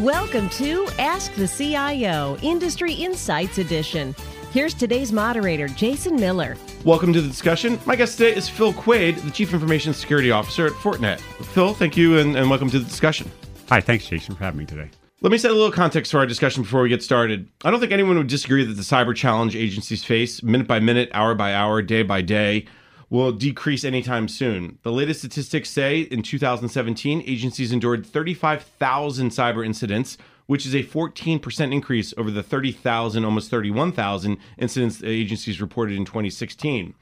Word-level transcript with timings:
Welcome 0.00 0.48
to 0.50 0.88
Ask 0.98 1.34
the 1.34 1.46
CIO 1.46 2.38
Industry 2.40 2.94
Insights 2.94 3.58
Edition. 3.58 4.14
Here's 4.50 4.72
today's 4.72 5.12
moderator, 5.12 5.68
Jason 5.68 6.16
Miller. 6.16 6.56
Welcome 6.86 7.12
to 7.12 7.20
the 7.20 7.28
discussion. 7.28 7.78
My 7.84 7.96
guest 7.96 8.16
today 8.16 8.34
is 8.34 8.48
Phil 8.48 8.72
Quade, 8.72 9.16
the 9.16 9.30
Chief 9.30 9.52
Information 9.52 9.92
Security 9.92 10.30
Officer 10.30 10.64
at 10.64 10.72
Fortinet. 10.72 11.20
Phil, 11.20 11.74
thank 11.74 11.98
you 11.98 12.18
and, 12.18 12.34
and 12.34 12.48
welcome 12.48 12.70
to 12.70 12.78
the 12.78 12.84
discussion. 12.86 13.30
Hi, 13.68 13.82
thanks, 13.82 14.08
Jason, 14.08 14.36
for 14.36 14.42
having 14.42 14.60
me 14.60 14.64
today. 14.64 14.88
Let 15.20 15.32
me 15.32 15.36
set 15.36 15.50
a 15.50 15.54
little 15.54 15.70
context 15.70 16.12
for 16.12 16.18
our 16.18 16.24
discussion 16.24 16.62
before 16.62 16.80
we 16.80 16.88
get 16.88 17.02
started. 17.02 17.50
I 17.62 17.70
don't 17.70 17.78
think 17.78 17.92
anyone 17.92 18.16
would 18.16 18.26
disagree 18.26 18.64
that 18.64 18.72
the 18.72 18.82
cyber 18.82 19.14
challenge 19.14 19.54
agencies 19.54 20.02
face, 20.02 20.42
minute 20.42 20.66
by 20.66 20.80
minute, 20.80 21.10
hour 21.12 21.34
by 21.34 21.52
hour, 21.52 21.82
day 21.82 22.04
by 22.04 22.22
day, 22.22 22.64
will 23.10 23.32
decrease 23.32 23.84
anytime 23.84 24.28
soon. 24.28 24.78
The 24.82 24.92
latest 24.92 25.20
statistics 25.20 25.68
say 25.68 26.02
in 26.02 26.22
2017, 26.22 27.24
agencies 27.26 27.72
endured 27.72 28.06
35,000 28.06 29.30
cyber 29.30 29.66
incidents, 29.66 30.16
which 30.46 30.64
is 30.64 30.74
a 30.74 30.84
14% 30.84 31.72
increase 31.72 32.14
over 32.16 32.30
the 32.30 32.42
30,000, 32.42 33.24
almost 33.24 33.50
31,000 33.50 34.38
incidents 34.58 35.02
agencies 35.02 35.60
reported 35.60 35.96
in 35.96 36.04
2016. 36.04 36.94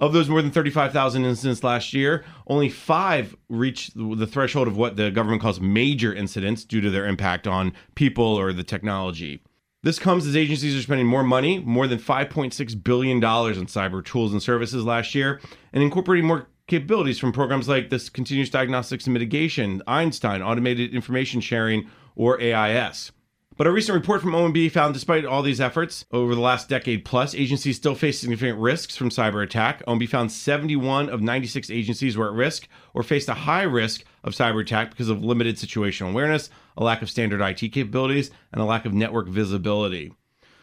Of 0.00 0.12
those 0.12 0.28
more 0.28 0.40
than 0.40 0.52
35,000 0.52 1.24
incidents 1.24 1.64
last 1.64 1.92
year, 1.92 2.24
only 2.46 2.68
five 2.68 3.36
reached 3.48 3.92
the 3.96 4.28
threshold 4.28 4.68
of 4.68 4.76
what 4.76 4.94
the 4.94 5.10
government 5.10 5.42
calls 5.42 5.60
major 5.60 6.14
incidents 6.14 6.64
due 6.64 6.80
to 6.80 6.88
their 6.88 7.06
impact 7.06 7.48
on 7.48 7.72
people 7.96 8.24
or 8.24 8.52
the 8.52 8.62
technology. 8.62 9.42
This 9.84 10.00
comes 10.00 10.26
as 10.26 10.36
agencies 10.36 10.76
are 10.76 10.82
spending 10.82 11.06
more 11.06 11.22
money, 11.22 11.60
more 11.60 11.86
than 11.86 12.00
$5.6 12.00 12.82
billion 12.82 13.22
on 13.22 13.54
cyber 13.66 14.04
tools 14.04 14.32
and 14.32 14.42
services 14.42 14.84
last 14.84 15.14
year, 15.14 15.40
and 15.72 15.84
incorporating 15.84 16.26
more 16.26 16.48
capabilities 16.66 17.20
from 17.20 17.30
programs 17.30 17.68
like 17.68 17.88
this 17.88 18.08
continuous 18.08 18.50
diagnostics 18.50 19.06
and 19.06 19.14
mitigation, 19.14 19.80
Einstein, 19.86 20.42
automated 20.42 20.92
information 20.92 21.40
sharing, 21.40 21.88
or 22.16 22.40
AIS. 22.40 23.12
But 23.58 23.66
a 23.66 23.72
recent 23.72 23.96
report 23.96 24.22
from 24.22 24.34
OMB 24.34 24.70
found 24.70 24.94
despite 24.94 25.24
all 25.24 25.42
these 25.42 25.60
efforts 25.60 26.04
over 26.12 26.32
the 26.32 26.40
last 26.40 26.68
decade 26.68 27.04
plus, 27.04 27.34
agencies 27.34 27.74
still 27.74 27.96
face 27.96 28.20
significant 28.20 28.60
risks 28.60 28.96
from 28.96 29.08
cyber 29.08 29.42
attack. 29.42 29.84
OMB 29.84 30.08
found 30.08 30.30
71 30.30 31.08
of 31.08 31.22
96 31.22 31.68
agencies 31.68 32.16
were 32.16 32.28
at 32.28 32.34
risk 32.34 32.68
or 32.94 33.02
faced 33.02 33.28
a 33.28 33.34
high 33.34 33.64
risk 33.64 34.04
of 34.22 34.32
cyber 34.32 34.62
attack 34.62 34.90
because 34.90 35.08
of 35.08 35.24
limited 35.24 35.56
situational 35.56 36.10
awareness, 36.10 36.50
a 36.76 36.84
lack 36.84 37.02
of 37.02 37.10
standard 37.10 37.40
IT 37.40 37.72
capabilities, 37.72 38.30
and 38.52 38.62
a 38.62 38.64
lack 38.64 38.84
of 38.84 38.94
network 38.94 39.26
visibility. 39.26 40.12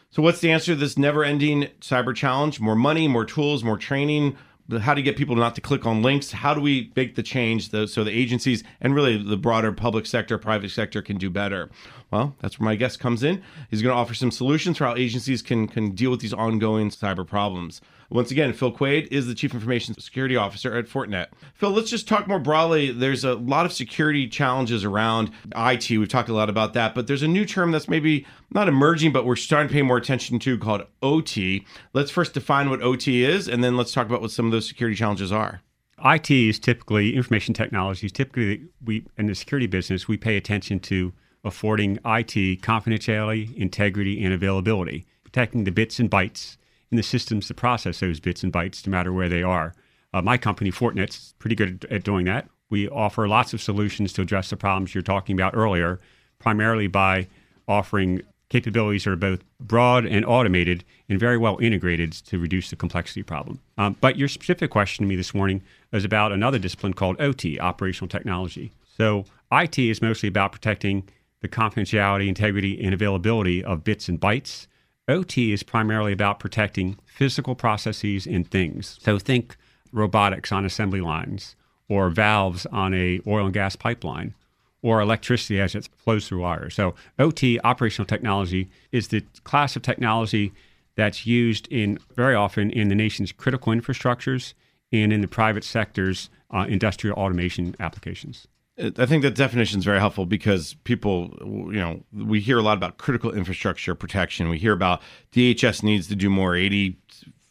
So, 0.09 0.21
what's 0.21 0.39
the 0.39 0.53
answer 0.53 0.71
to 0.71 0.79
this 0.79 0.97
never 0.97 1.25
ending 1.25 1.67
cyber 1.81 2.15
challenge? 2.15 2.61
More 2.61 2.77
money, 2.77 3.09
more 3.09 3.25
tools, 3.25 3.61
more 3.61 3.77
training, 3.77 4.37
how 4.79 4.93
to 4.93 5.01
get 5.01 5.17
people 5.17 5.35
not 5.35 5.55
to 5.55 5.61
click 5.61 5.85
on 5.85 6.01
links 6.01 6.31
how 6.31 6.53
do 6.53 6.61
we 6.61 6.91
make 6.95 7.15
the 7.15 7.23
change 7.23 7.69
so 7.69 8.03
the 8.03 8.11
agencies 8.11 8.63
and 8.81 8.95
really 8.95 9.21
the 9.21 9.37
broader 9.37 9.71
public 9.71 10.05
sector 10.05 10.37
private 10.37 10.71
sector 10.71 11.01
can 11.01 11.17
do 11.17 11.29
better 11.29 11.69
well 12.11 12.35
that's 12.39 12.59
where 12.59 12.65
my 12.65 12.75
guest 12.75 12.99
comes 12.99 13.23
in 13.23 13.41
he's 13.69 13.81
going 13.81 13.93
to 13.93 13.99
offer 13.99 14.13
some 14.13 14.31
solutions 14.31 14.77
for 14.77 14.85
how 14.85 14.95
agencies 14.95 15.41
can 15.41 15.67
can 15.67 15.91
deal 15.91 16.11
with 16.11 16.19
these 16.19 16.33
ongoing 16.33 16.89
cyber 16.89 17.25
problems 17.25 17.81
once 18.09 18.29
again, 18.29 18.53
Phil 18.53 18.71
Quade 18.71 19.07
is 19.11 19.25
the 19.25 19.33
Chief 19.33 19.53
Information 19.53 19.95
Security 19.99 20.35
Officer 20.35 20.77
at 20.77 20.85
Fortinet. 20.85 21.27
Phil, 21.55 21.71
let's 21.71 21.89
just 21.89 22.07
talk 22.07 22.27
more 22.27 22.39
broadly. 22.39 22.91
There's 22.91 23.23
a 23.23 23.33
lot 23.33 23.65
of 23.65 23.73
security 23.73 24.27
challenges 24.27 24.83
around 24.83 25.31
IT. 25.55 25.89
We've 25.89 26.07
talked 26.07 26.29
a 26.29 26.33
lot 26.33 26.49
about 26.49 26.73
that, 26.73 26.93
but 26.93 27.07
there's 27.07 27.23
a 27.23 27.27
new 27.27 27.45
term 27.45 27.71
that's 27.71 27.89
maybe 27.89 28.25
not 28.51 28.67
emerging, 28.67 29.11
but 29.11 29.25
we're 29.25 29.35
starting 29.35 29.69
to 29.69 29.73
pay 29.73 29.81
more 29.81 29.97
attention 29.97 30.37
to 30.39 30.57
called 30.57 30.83
OT. 31.01 31.65
Let's 31.93 32.11
first 32.11 32.33
define 32.33 32.69
what 32.69 32.81
OT 32.81 33.23
is, 33.23 33.47
and 33.47 33.63
then 33.63 33.75
let's 33.75 33.91
talk 33.91 34.05
about 34.05 34.21
what 34.21 34.31
some 34.31 34.45
of 34.45 34.51
those 34.51 34.67
security 34.67 34.95
challenges 34.95 35.31
are. 35.31 35.61
IT 36.03 36.29
is 36.29 36.59
typically 36.59 37.15
information 37.15 37.53
technologies. 37.53 38.11
Typically, 38.11 38.65
we 38.83 39.05
in 39.17 39.25
the 39.25 39.35
security 39.35 39.65
business 39.65 40.07
we 40.07 40.17
pay 40.17 40.37
attention 40.37 40.79
to 40.81 41.13
affording 41.45 41.97
IT 41.97 42.61
confidentiality, 42.61 43.55
integrity, 43.55 44.23
and 44.23 44.33
availability, 44.33 45.05
protecting 45.23 45.63
the 45.63 45.71
bits 45.71 45.99
and 45.99 46.11
bytes 46.11 46.57
in 46.91 46.97
the 46.97 47.03
systems 47.03 47.47
to 47.47 47.53
process 47.53 47.99
those 47.99 48.19
bits 48.19 48.43
and 48.43 48.51
bytes, 48.51 48.85
no 48.85 48.91
matter 48.91 49.13
where 49.13 49.29
they 49.29 49.43
are. 49.43 49.73
Uh, 50.13 50.21
my 50.21 50.37
company, 50.37 50.71
Fortinet's 50.71 51.33
pretty 51.39 51.55
good 51.55 51.85
at 51.89 52.03
doing 52.03 52.25
that. 52.25 52.49
We 52.69 52.89
offer 52.89 53.27
lots 53.27 53.53
of 53.53 53.61
solutions 53.61 54.11
to 54.13 54.21
address 54.21 54.49
the 54.49 54.57
problems 54.57 54.95
you're 54.95 55.03
talking 55.03 55.35
about 55.35 55.55
earlier, 55.55 55.99
primarily 56.39 56.87
by 56.87 57.27
offering 57.67 58.21
capabilities 58.49 59.03
that 59.03 59.11
are 59.11 59.15
both 59.15 59.43
broad 59.59 60.05
and 60.05 60.25
automated 60.25 60.83
and 61.09 61.19
very 61.19 61.37
well 61.37 61.57
integrated 61.59 62.11
to 62.11 62.39
reduce 62.39 62.69
the 62.69 62.75
complexity 62.75 63.23
problem. 63.23 63.59
Um, 63.77 63.97
but 64.01 64.17
your 64.17 64.27
specific 64.27 64.71
question 64.71 65.03
to 65.03 65.09
me 65.09 65.15
this 65.15 65.33
morning 65.33 65.61
is 65.91 66.05
about 66.05 66.31
another 66.31 66.59
discipline 66.59 66.93
called 66.93 67.19
OT, 67.19 67.59
operational 67.59 68.07
technology. 68.07 68.71
So 68.97 69.25
IT 69.51 69.77
is 69.77 70.01
mostly 70.01 70.29
about 70.29 70.51
protecting 70.51 71.07
the 71.45 71.55
confidentiality, 71.55 72.27
integrity, 72.27 72.83
and 72.83 72.93
availability 72.93 73.63
of 73.63 73.83
bits 73.83 74.09
and 74.09 74.19
bytes 74.19 74.65
OT 75.07 75.51
is 75.53 75.61
primarily 75.61 76.11
about 76.11 76.39
protecting 76.39 76.97
physical 77.05 77.53
processes 77.53 78.25
and 78.25 78.49
things. 78.49 78.97
So 79.01 79.19
think 79.19 79.55
robotics 79.91 80.51
on 80.51 80.65
assembly 80.65 81.01
lines 81.01 81.55
or 81.87 82.09
valves 82.09 82.65
on 82.67 82.93
a 82.95 83.21
oil 83.27 83.45
and 83.45 83.53
gas 83.53 83.75
pipeline 83.75 84.33
or 84.81 85.01
electricity 85.01 85.59
as 85.61 85.75
it 85.75 85.89
flows 85.95 86.27
through 86.27 86.41
wires. 86.41 86.73
So 86.73 86.95
OT, 87.19 87.59
operational 87.63 88.07
technology, 88.07 88.69
is 88.91 89.09
the 89.09 89.21
class 89.43 89.75
of 89.75 89.83
technology 89.83 90.51
that's 90.95 91.27
used 91.27 91.67
in 91.67 91.99
very 92.15 92.33
often 92.33 92.71
in 92.71 92.89
the 92.89 92.95
nation's 92.95 93.31
critical 93.31 93.73
infrastructures 93.73 94.53
and 94.91 95.13
in 95.13 95.21
the 95.21 95.27
private 95.27 95.63
sector's 95.63 96.29
uh, 96.51 96.65
industrial 96.67 97.17
automation 97.17 97.75
applications. 97.79 98.47
I 98.77 99.05
think 99.05 99.23
that 99.23 99.35
definition 99.35 99.79
is 99.79 99.85
very 99.85 99.99
helpful 99.99 100.25
because 100.25 100.73
people, 100.83 101.33
you 101.41 101.79
know, 101.79 102.03
we 102.13 102.41
hear 102.41 102.57
a 102.57 102.61
lot 102.61 102.75
about 102.75 102.97
critical 102.97 103.31
infrastructure 103.31 103.95
protection. 103.95 104.49
We 104.49 104.57
hear 104.57 104.73
about 104.73 105.01
DHS 105.31 105.81
needs 105.81 106.07
to 106.07 106.15
do 106.15 106.29
more. 106.29 106.55
80 106.55 106.97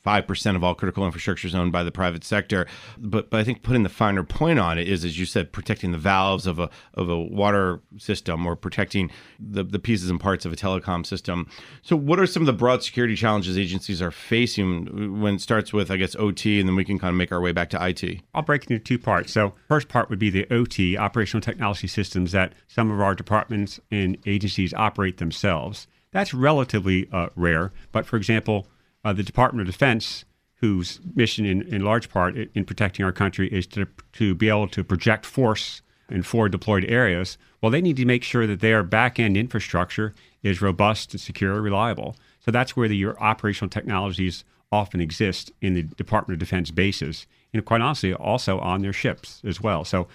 five 0.05 0.27
percent 0.27 0.57
of 0.57 0.63
all 0.63 0.75
critical 0.75 1.05
infrastructure 1.05 1.49
is 1.49 1.55
owned 1.55 1.73
by 1.73 1.83
the 1.83 1.91
private 1.91 2.23
sector. 2.23 2.67
But 2.99 3.31
but 3.31 3.41
I 3.41 3.45
think 3.45 3.63
putting 3.63 3.83
the 3.83 3.89
finer 3.89 4.23
point 4.23 4.59
on 4.59 4.79
it 4.79 4.87
is, 4.87 5.05
as 5.05 5.19
you 5.19 5.27
said, 5.27 5.51
protecting 5.51 5.91
the 5.91 5.99
valves 5.99 6.47
of 6.47 6.59
a 6.59 6.71
of 6.93 7.09
a 7.09 7.19
water 7.19 7.81
system 7.99 8.47
or 8.47 8.55
protecting 8.55 9.11
the, 9.41 9.65
the 9.65 9.79
pieces 9.79 10.11
and 10.11 10.21
parts 10.21 10.45
of 10.45 10.53
a 10.53 10.57
telecom 10.57 11.05
system. 11.05 11.49
So 11.83 11.97
what 11.97 12.21
are 12.21 12.27
some 12.27 12.43
of 12.43 12.47
the 12.47 12.53
broad 12.53 12.83
security 12.83 13.17
challenges 13.17 13.59
agencies 13.59 14.01
are 14.03 14.11
facing 14.11 15.21
when 15.21 15.37
it 15.37 15.41
starts 15.41 15.73
with 15.73 15.91
I 15.91 15.97
guess 15.97 16.15
OT 16.17 16.61
and 16.61 16.69
then 16.69 16.77
we 16.77 16.85
can 16.85 16.99
kind 16.99 17.11
of 17.11 17.17
make 17.17 17.33
our 17.33 17.41
way 17.41 17.53
back 17.53 17.71
to 17.71 17.85
IT? 17.85 18.21
I'll 18.35 18.43
break 18.43 18.71
into 18.71 18.79
two 18.79 18.99
parts. 18.99 19.33
So 19.33 19.55
first 19.69 19.89
part 19.89 20.11
would 20.11 20.19
be 20.19 20.31
the 20.31 20.47
OT, 20.53 20.97
operational 20.97 21.41
technology 21.41 21.89
systems 21.89 22.33
that 22.33 22.53
some 22.69 22.91
of 22.91 23.01
our 23.01 23.15
departments 23.15 23.81
and 23.91 24.19
agencies 24.27 24.75
operate 24.75 25.17
themselves. 25.17 25.87
That's 26.13 26.33
relatively 26.33 27.09
uh, 27.11 27.31
rare, 27.35 27.73
but 27.91 28.07
for 28.07 28.17
example, 28.17 28.69
uh, 29.05 29.13
the 29.13 29.23
Department 29.23 29.69
of 29.69 29.73
Defense, 29.73 30.25
whose 30.57 31.01
mission 31.15 31.45
in, 31.45 31.63
in 31.63 31.85
large 31.85 32.09
part 32.09 32.37
in 32.37 32.65
protecting 32.65 33.05
our 33.05 33.13
country 33.13 33.49
is 33.49 33.67
to, 33.67 33.87
to 34.15 34.35
be 34.35 34.49
able 34.49 34.69
to 34.69 34.83
project 34.83 35.27
force 35.27 35.83
in 36.09 36.23
forward 36.23 36.53
deployed 36.53 36.85
areas, 36.87 37.39
well, 37.61 37.71
they 37.71 37.81
need 37.81 37.97
to 37.97 38.05
make 38.05 38.23
sure 38.23 38.47
that 38.47 38.61
their 38.61 38.83
back 38.83 39.19
end 39.19 39.37
infrastructure 39.37 40.15
is 40.43 40.61
robust 40.61 41.13
and 41.13 41.21
secure, 41.21 41.61
reliable. 41.61 42.17
So 42.41 42.51
that's 42.51 42.77
where 42.77 42.89
the, 42.89 42.97
your 42.97 43.19
operational 43.23 43.71
technologies 43.71 44.45
often 44.71 45.01
exist 45.01 45.53
in 45.61 45.75
the 45.75 45.83
Department 45.83 46.35
of 46.35 46.41
Defense 46.41 46.71
bases, 46.71 47.27
and 47.53 47.65
quite 47.65 47.81
honestly, 47.81 48.13
also 48.13 48.59
on 48.59 48.83
their 48.83 48.93
ships 48.93 49.41
as 49.45 49.61
well. 49.61 49.85
So, 49.85 50.09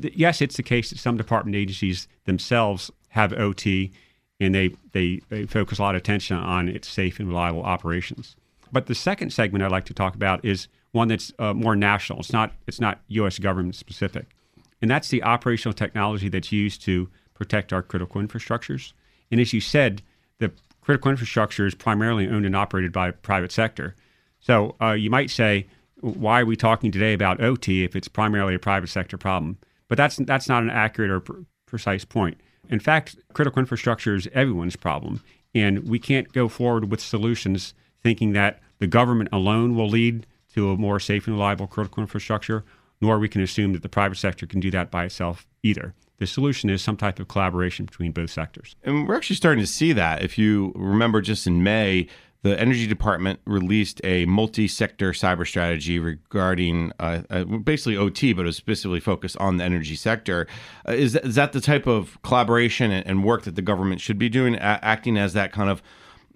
th- 0.00 0.14
yes, 0.16 0.40
it's 0.40 0.56
the 0.56 0.62
case 0.62 0.90
that 0.90 0.98
some 0.98 1.16
department 1.16 1.54
agencies 1.54 2.08
themselves 2.24 2.90
have 3.10 3.32
OT 3.34 3.92
and 4.40 4.54
they, 4.54 4.74
they, 4.92 5.20
they 5.28 5.46
focus 5.46 5.78
a 5.78 5.82
lot 5.82 5.94
of 5.94 6.00
attention 6.00 6.36
on 6.36 6.68
its 6.68 6.88
safe 6.88 7.18
and 7.18 7.28
reliable 7.28 7.62
operations. 7.62 8.36
But 8.72 8.86
the 8.86 8.94
second 8.94 9.30
segment 9.32 9.64
I'd 9.64 9.70
like 9.70 9.86
to 9.86 9.94
talk 9.94 10.14
about 10.14 10.44
is 10.44 10.68
one 10.92 11.08
that's 11.08 11.32
uh, 11.38 11.54
more 11.54 11.76
national. 11.76 12.20
It's 12.20 12.32
not 12.32 12.52
it's 12.66 12.80
not 12.80 13.00
U.S. 13.08 13.38
government 13.38 13.74
specific, 13.74 14.34
and 14.82 14.90
that's 14.90 15.08
the 15.08 15.22
operational 15.22 15.72
technology 15.72 16.28
that's 16.28 16.52
used 16.52 16.82
to 16.82 17.08
protect 17.34 17.72
our 17.72 17.82
critical 17.82 18.20
infrastructures. 18.20 18.92
And 19.30 19.40
as 19.40 19.52
you 19.52 19.60
said, 19.60 20.02
the 20.38 20.52
critical 20.80 21.10
infrastructure 21.10 21.66
is 21.66 21.74
primarily 21.74 22.28
owned 22.28 22.46
and 22.46 22.56
operated 22.56 22.92
by 22.92 23.10
private 23.10 23.52
sector. 23.52 23.94
So 24.40 24.76
uh, 24.80 24.92
you 24.92 25.10
might 25.10 25.30
say, 25.30 25.66
why 26.00 26.40
are 26.42 26.46
we 26.46 26.56
talking 26.56 26.92
today 26.92 27.12
about 27.12 27.42
OT 27.42 27.84
if 27.84 27.96
it's 27.96 28.08
primarily 28.08 28.54
a 28.54 28.58
private 28.58 28.88
sector 28.88 29.18
problem? 29.18 29.58
But 29.88 29.98
that's 29.98 30.16
that's 30.16 30.48
not 30.48 30.62
an 30.62 30.70
accurate 30.70 31.10
or 31.10 31.20
pr- 31.20 31.40
precise 31.66 32.04
point. 32.04 32.40
In 32.68 32.80
fact, 32.80 33.16
critical 33.32 33.60
infrastructure 33.60 34.14
is 34.14 34.28
everyone's 34.32 34.76
problem. 34.76 35.22
And 35.54 35.88
we 35.88 35.98
can't 35.98 36.32
go 36.32 36.48
forward 36.48 36.90
with 36.90 37.00
solutions 37.00 37.74
thinking 38.02 38.32
that 38.32 38.60
the 38.78 38.86
government 38.86 39.30
alone 39.32 39.74
will 39.74 39.88
lead 39.88 40.26
to 40.54 40.70
a 40.70 40.76
more 40.76 41.00
safe 41.00 41.26
and 41.26 41.36
reliable 41.36 41.66
critical 41.66 42.02
infrastructure, 42.02 42.64
nor 43.00 43.18
we 43.18 43.28
can 43.28 43.40
assume 43.40 43.72
that 43.72 43.82
the 43.82 43.88
private 43.88 44.16
sector 44.16 44.46
can 44.46 44.60
do 44.60 44.70
that 44.70 44.90
by 44.90 45.04
itself 45.04 45.46
either. 45.62 45.94
The 46.18 46.26
solution 46.26 46.70
is 46.70 46.82
some 46.82 46.96
type 46.96 47.20
of 47.20 47.28
collaboration 47.28 47.84
between 47.84 48.12
both 48.12 48.30
sectors. 48.30 48.74
And 48.82 49.06
we're 49.06 49.16
actually 49.16 49.36
starting 49.36 49.62
to 49.62 49.70
see 49.70 49.92
that. 49.92 50.22
If 50.22 50.38
you 50.38 50.72
remember 50.74 51.20
just 51.20 51.46
in 51.46 51.62
May, 51.62 52.08
the 52.42 52.58
Energy 52.60 52.86
Department 52.86 53.40
released 53.44 54.00
a 54.04 54.24
multi-sector 54.26 55.12
cyber 55.12 55.46
strategy 55.46 55.98
regarding 55.98 56.92
uh, 57.00 57.22
uh, 57.30 57.44
basically 57.44 57.96
OT, 57.96 58.32
but 58.32 58.42
it 58.42 58.46
was 58.46 58.56
specifically 58.56 59.00
focused 59.00 59.36
on 59.38 59.56
the 59.56 59.64
energy 59.64 59.96
sector. 59.96 60.46
Uh, 60.88 60.92
is, 60.92 61.14
that, 61.14 61.24
is 61.24 61.34
that 61.34 61.52
the 61.52 61.60
type 61.60 61.86
of 61.86 62.20
collaboration 62.22 62.90
and, 62.90 63.24
work 63.24 63.42
that 63.42 63.56
the 63.56 63.62
government 63.62 64.00
should 64.00 64.18
be 64.18 64.28
doing, 64.28 64.56
acting 64.56 65.16
as 65.16 65.32
that 65.32 65.50
kind 65.50 65.70
of, 65.70 65.82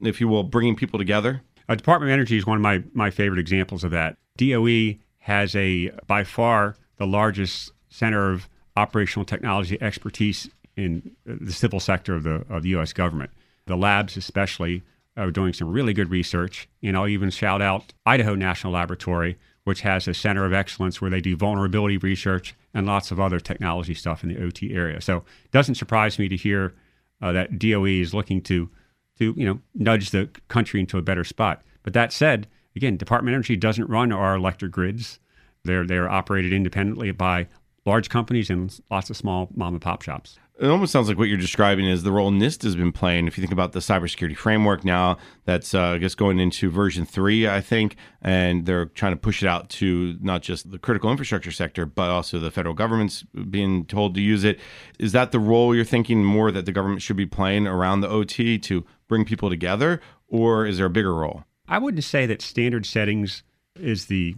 if 0.03 0.21
you 0.21 0.27
will, 0.27 0.43
bringing 0.43 0.75
people 0.75 0.99
together? 0.99 1.43
Uh, 1.69 1.75
Department 1.75 2.11
of 2.11 2.13
Energy 2.13 2.37
is 2.37 2.47
one 2.47 2.57
of 2.57 2.63
my, 2.63 2.83
my 2.95 3.11
favorite 3.11 3.39
examples 3.39 3.85
of 3.85 3.91
that. 3.93 4.17
DOE 4.37 4.95
has 5.19 5.55
a 5.55 5.91
by 6.07 6.25
far 6.25 6.77
the 6.97 7.07
largest 7.07 7.73
center 7.89 8.33
of 8.33 8.49
operational 8.77 9.25
technology 9.25 9.81
expertise 9.81 10.49
in 10.77 11.13
the 11.25 11.53
civil 11.53 11.79
sector 11.79 12.15
of 12.15 12.23
the 12.23 12.45
of 12.49 12.63
the 12.63 12.71
U.S. 12.71 12.93
government. 12.93 13.31
The 13.67 13.77
labs, 13.77 14.17
especially, 14.17 14.83
are 15.17 15.31
doing 15.31 15.53
some 15.53 15.71
really 15.71 15.93
good 15.93 16.11
research. 16.11 16.69
And 16.83 16.97
I'll 16.97 17.09
even 17.09 17.31
shout 17.31 17.61
out 17.61 17.93
Idaho 18.07 18.35
National 18.35 18.73
Laboratory, 18.73 19.39
which 19.65 19.83
has 19.83 20.09
a 20.09 20.15
center 20.15 20.45
of 20.45 20.53
excellence 20.53 21.01
where 21.01 21.11
they 21.11 21.21
do 21.21 21.37
vulnerability 21.37 21.99
research 21.99 22.55
and 22.73 22.87
lots 22.87 23.11
of 23.11 23.21
other 23.21 23.41
technology 23.41 23.95
stuff 23.95 24.23
in 24.23 24.29
the 24.29 24.43
OT 24.43 24.73
area. 24.75 25.01
So 25.01 25.19
it 25.45 25.51
doesn't 25.51 25.75
surprise 25.75 26.19
me 26.19 26.29
to 26.29 26.37
hear 26.37 26.75
uh, 27.21 27.33
that 27.33 27.59
DOE 27.59 27.85
is 27.85 28.15
looking 28.15 28.41
to 28.43 28.71
to 29.19 29.35
you 29.37 29.45
know 29.45 29.61
nudge 29.75 30.11
the 30.11 30.31
country 30.49 30.81
into 30.81 30.99
a 30.99 31.03
better 31.03 31.25
spot. 31.25 31.63
But 31.83 31.93
that 31.93 32.13
said, 32.13 32.49
again, 32.75 32.97
Department 32.97 33.35
of 33.35 33.37
Energy 33.37 33.57
doesn't 33.57 33.89
run 33.89 34.13
our 34.13 34.35
electric 34.35 34.73
grids. 34.73 35.19
They're 35.65 35.87
they're 35.87 36.09
operated 36.09 36.53
independently 36.53 37.11
by 37.13 37.49
large 37.85 38.09
companies 38.09 38.51
and 38.51 38.79
lots 38.91 39.11
of 39.11 39.17
small 39.17 39.49
mom 39.55 39.75
and 39.75 39.83
pop 39.83 40.03
shops. 40.03 40.39
It 40.61 40.69
almost 40.69 40.93
sounds 40.93 41.09
like 41.09 41.17
what 41.17 41.29
you're 41.29 41.39
describing 41.39 41.87
is 41.87 42.03
the 42.03 42.13
role 42.13 42.31
NIST 42.31 42.65
has 42.65 42.77
been 42.77 42.93
playing. 42.93 43.27
If 43.27 43.39
you 43.39 43.43
think 43.43 43.53
about 43.53 43.73
the 43.73 43.79
cybersecurity 43.79 44.37
framework 44.37 44.85
now, 44.85 45.17
that's 45.47 45.73
uh, 45.75 45.81
I 45.81 45.99
guess 45.99 46.15
going 46.15 46.39
into 46.39 46.69
version 46.69 47.07
three, 47.07 47.49
I 47.49 47.63
think, 47.63 47.97
and 48.21 48.67
they're 48.67 48.85
trying 48.85 49.13
to 49.13 49.17
push 49.17 49.43
it 49.43 49.49
out 49.49 49.71
to 49.71 50.19
not 50.21 50.43
just 50.43 50.71
the 50.71 50.79
critical 50.79 51.11
infrastructure 51.11 51.51
sector, 51.51 51.87
but 51.87 52.11
also 52.11 52.39
the 52.39 52.51
federal 52.51 52.75
government's 52.75 53.23
being 53.49 53.87
told 53.87 54.15
to 54.17 54.21
use 54.21 54.45
it. 54.45 54.61
Is 54.99 55.13
that 55.13 55.33
the 55.33 55.39
role 55.39 55.75
you're 55.75 55.83
thinking 55.83 56.23
more 56.23 56.51
that 56.53 56.67
the 56.67 56.73
government 56.73 57.01
should 57.01 57.17
be 57.17 57.25
playing 57.25 57.67
around 57.67 58.03
the 58.03 58.11
OT 58.11 58.59
to 58.59 58.85
bring 59.09 59.25
people 59.25 59.49
together, 59.49 59.99
or 60.29 60.67
is 60.67 60.77
there 60.77 60.87
a 60.87 60.91
bigger 60.91 61.15
role? 61.15 61.45
I 61.69 61.79
wouldn't 61.79 62.05
say 62.05 62.27
that 62.27 62.43
standard 62.43 62.85
settings 62.85 63.45
is 63.77 64.07
the 64.07 64.37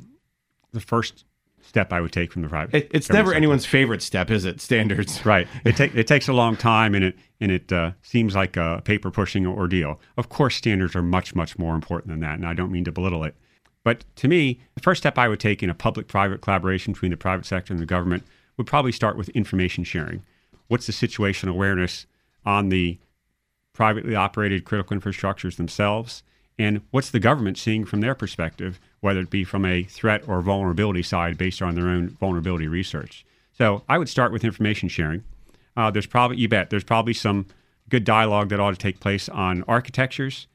the 0.70 0.80
first 0.80 1.25
step 1.62 1.93
I 1.93 2.00
would 2.00 2.12
take 2.12 2.32
from 2.32 2.43
the 2.43 2.49
private. 2.49 2.75
It, 2.75 2.91
it's 2.93 3.09
never 3.09 3.29
sector. 3.29 3.37
anyone's 3.37 3.67
favorite 3.67 4.03
step, 4.03 4.31
is 4.31 4.44
it? 4.44 4.61
Standards, 4.61 5.25
right? 5.26 5.47
It, 5.64 5.76
ta- 5.76 5.88
it 5.94 6.06
takes 6.06 6.29
a 6.29 6.32
long 6.32 6.56
time, 6.56 6.94
and 6.94 7.05
it 7.05 7.17
and 7.41 7.50
it 7.50 7.73
uh, 7.73 7.93
seems 8.03 8.35
like 8.35 8.56
a 8.56 8.82
paper 8.85 9.11
pushing 9.11 9.47
ordeal. 9.47 10.00
Of 10.17 10.29
course, 10.29 10.56
standards 10.56 10.94
are 10.94 11.03
much 11.03 11.35
much 11.35 11.59
more 11.59 11.75
important 11.75 12.11
than 12.11 12.20
that, 12.20 12.35
and 12.35 12.47
I 12.47 12.55
don't 12.55 12.70
mean 12.70 12.85
to 12.85 12.93
belittle 12.93 13.25
it. 13.25 13.35
But 13.85 14.05
to 14.17 14.29
me, 14.29 14.61
the 14.75 14.81
first 14.81 15.03
step 15.03 15.19
I 15.19 15.29
would 15.29 15.41
take 15.41 15.62
in 15.62 15.69
a 15.69 15.75
public-private 15.75 16.41
collaboration 16.41 16.93
between 16.93 17.11
the 17.11 17.17
private 17.17 17.47
sector 17.47 17.73
and 17.73 17.81
the 17.81 17.87
government 17.87 18.23
would 18.56 18.67
probably 18.67 18.93
start 18.93 19.17
with 19.17 19.29
information 19.31 19.82
sharing. 19.82 20.23
What's 20.69 20.87
the 20.87 20.93
situation 20.93 21.49
awareness 21.49 22.06
on 22.47 22.69
the 22.69 22.99
privately 23.73 24.14
operated 24.14 24.64
critical 24.64 24.97
infrastructures 24.97 25.56
themselves? 25.56 26.23
And 26.58 26.82
what's 26.90 27.10
the 27.10 27.19
government 27.19 27.58
seeing 27.58 27.84
from 27.84 28.00
their 28.00 28.14
perspective, 28.14 28.78
whether 29.00 29.20
it 29.20 29.31
be 29.31 29.44
from 29.44 29.64
a 29.64 29.82
threat 29.84 30.22
or 30.28 30.40
vulnerability 30.43 31.02
side 31.02 31.38
based 31.38 31.62
on 31.62 31.75
their 31.75 31.88
own 31.88 32.10
vulnerability 32.10 32.69
research? 32.69 33.25
So 33.52 33.82
I 33.88 33.99
would 33.99 34.08
start 34.08 34.32
with 34.32 34.44
information 34.44 34.88
sharing. 34.88 35.25
Uh, 35.76 35.90
there's 35.90 36.06
probably, 36.06 36.37
you 36.37 36.49
bet, 36.49 36.70
there's 36.70 36.84
probably 36.84 37.14
some 37.14 37.46
good 37.88 38.04
dialogue 38.04 38.50
that 38.50 38.60
ought 38.60 38.70
to 38.70 38.76
take 38.76 39.00
place 39.00 39.28
on 39.28 39.64
architectures. 39.66 40.46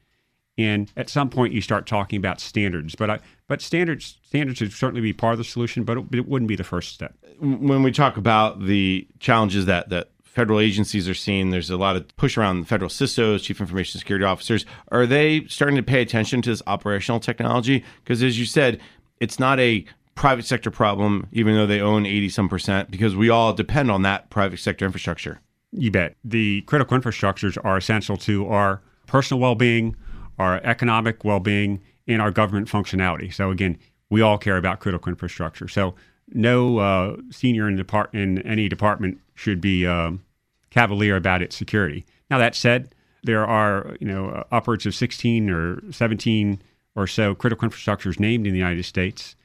And 0.56 0.90
at 0.96 1.08
some 1.08 1.30
point, 1.30 1.52
you 1.52 1.60
start 1.60 1.86
talking 1.86 2.16
about 2.16 2.40
standards. 2.40 2.96
But 2.96 3.10
I, 3.10 3.18
but 3.46 3.62
standards 3.62 4.18
standards 4.22 4.60
would 4.60 4.72
certainly 4.72 5.00
be 5.00 5.12
part 5.12 5.32
of 5.32 5.38
the 5.38 5.44
solution, 5.44 5.84
but 5.84 5.98
it, 5.98 6.04
it 6.12 6.28
wouldn't 6.28 6.48
be 6.48 6.56
the 6.56 6.64
first 6.64 6.92
step. 6.92 7.14
When 7.38 7.84
we 7.84 7.92
talk 7.92 8.16
about 8.16 8.64
the 8.64 9.06
challenges 9.20 9.66
that 9.66 9.88
that 9.90 10.10
federal 10.38 10.60
agencies 10.60 11.08
are 11.08 11.14
seeing 11.14 11.50
there's 11.50 11.68
a 11.68 11.76
lot 11.76 11.96
of 11.96 12.16
push 12.16 12.38
around 12.38 12.62
federal 12.68 12.88
CISOs, 12.88 13.42
chief 13.42 13.60
information 13.60 13.98
security 13.98 14.24
officers. 14.24 14.64
Are 14.92 15.04
they 15.04 15.44
starting 15.48 15.74
to 15.74 15.82
pay 15.82 16.00
attention 16.00 16.42
to 16.42 16.50
this 16.50 16.62
operational 16.68 17.18
technology? 17.18 17.84
Because 18.04 18.22
as 18.22 18.38
you 18.38 18.46
said, 18.46 18.80
it's 19.18 19.40
not 19.40 19.58
a 19.58 19.84
private 20.14 20.46
sector 20.46 20.70
problem, 20.70 21.26
even 21.32 21.56
though 21.56 21.66
they 21.66 21.80
own 21.80 22.06
80 22.06 22.28
some 22.28 22.48
percent, 22.48 22.88
because 22.88 23.16
we 23.16 23.28
all 23.28 23.52
depend 23.52 23.90
on 23.90 24.02
that 24.02 24.30
private 24.30 24.60
sector 24.60 24.84
infrastructure. 24.84 25.40
You 25.72 25.90
bet. 25.90 26.14
The 26.22 26.60
critical 26.62 26.96
infrastructures 26.96 27.58
are 27.64 27.76
essential 27.76 28.16
to 28.18 28.46
our 28.46 28.80
personal 29.08 29.40
well 29.40 29.56
being, 29.56 29.96
our 30.38 30.58
economic 30.62 31.24
well 31.24 31.40
being, 31.40 31.80
and 32.06 32.22
our 32.22 32.30
government 32.30 32.68
functionality. 32.68 33.34
So, 33.34 33.50
again, 33.50 33.76
we 34.08 34.20
all 34.20 34.38
care 34.38 34.56
about 34.56 34.78
critical 34.78 35.10
infrastructure. 35.10 35.66
So, 35.66 35.96
no 36.32 36.78
uh, 36.78 37.16
senior 37.30 37.66
in, 37.66 37.74
depart- 37.74 38.14
in 38.14 38.38
any 38.42 38.68
department 38.68 39.18
should 39.34 39.60
be 39.60 39.84
um, 39.84 40.22
cavalier 40.70 41.16
about 41.16 41.42
its 41.42 41.56
security. 41.56 42.04
Now 42.30 42.38
that 42.38 42.54
said, 42.54 42.94
there 43.22 43.46
are 43.46 43.96
you 44.00 44.06
know 44.06 44.30
uh, 44.30 44.44
upwards 44.52 44.86
of 44.86 44.94
16 44.94 45.50
or 45.50 45.80
17 45.90 46.62
or 46.94 47.06
so 47.06 47.34
critical 47.34 47.68
infrastructures 47.68 48.18
named 48.18 48.46
in 48.46 48.52
the 48.52 48.58
United 48.58 48.84
States, 48.84 49.36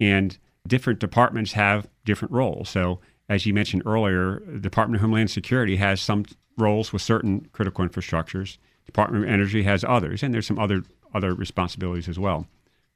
and 0.00 0.38
different 0.66 0.98
departments 0.98 1.52
have 1.52 1.88
different 2.04 2.32
roles. 2.32 2.68
So 2.68 3.00
as 3.28 3.46
you 3.46 3.54
mentioned 3.54 3.82
earlier, 3.86 4.42
the 4.46 4.58
Department 4.58 4.96
of 4.96 5.02
Homeland 5.02 5.30
Security 5.30 5.76
has 5.76 6.00
some 6.00 6.24
roles 6.58 6.92
with 6.92 7.02
certain 7.02 7.48
critical 7.52 7.86
infrastructures. 7.86 8.58
Department 8.84 9.24
of 9.24 9.30
Energy 9.30 9.62
has 9.62 9.84
others, 9.84 10.22
and 10.22 10.34
there's 10.34 10.46
some 10.46 10.58
other 10.58 10.82
other 11.14 11.34
responsibilities 11.34 12.08
as 12.08 12.18
well. 12.18 12.46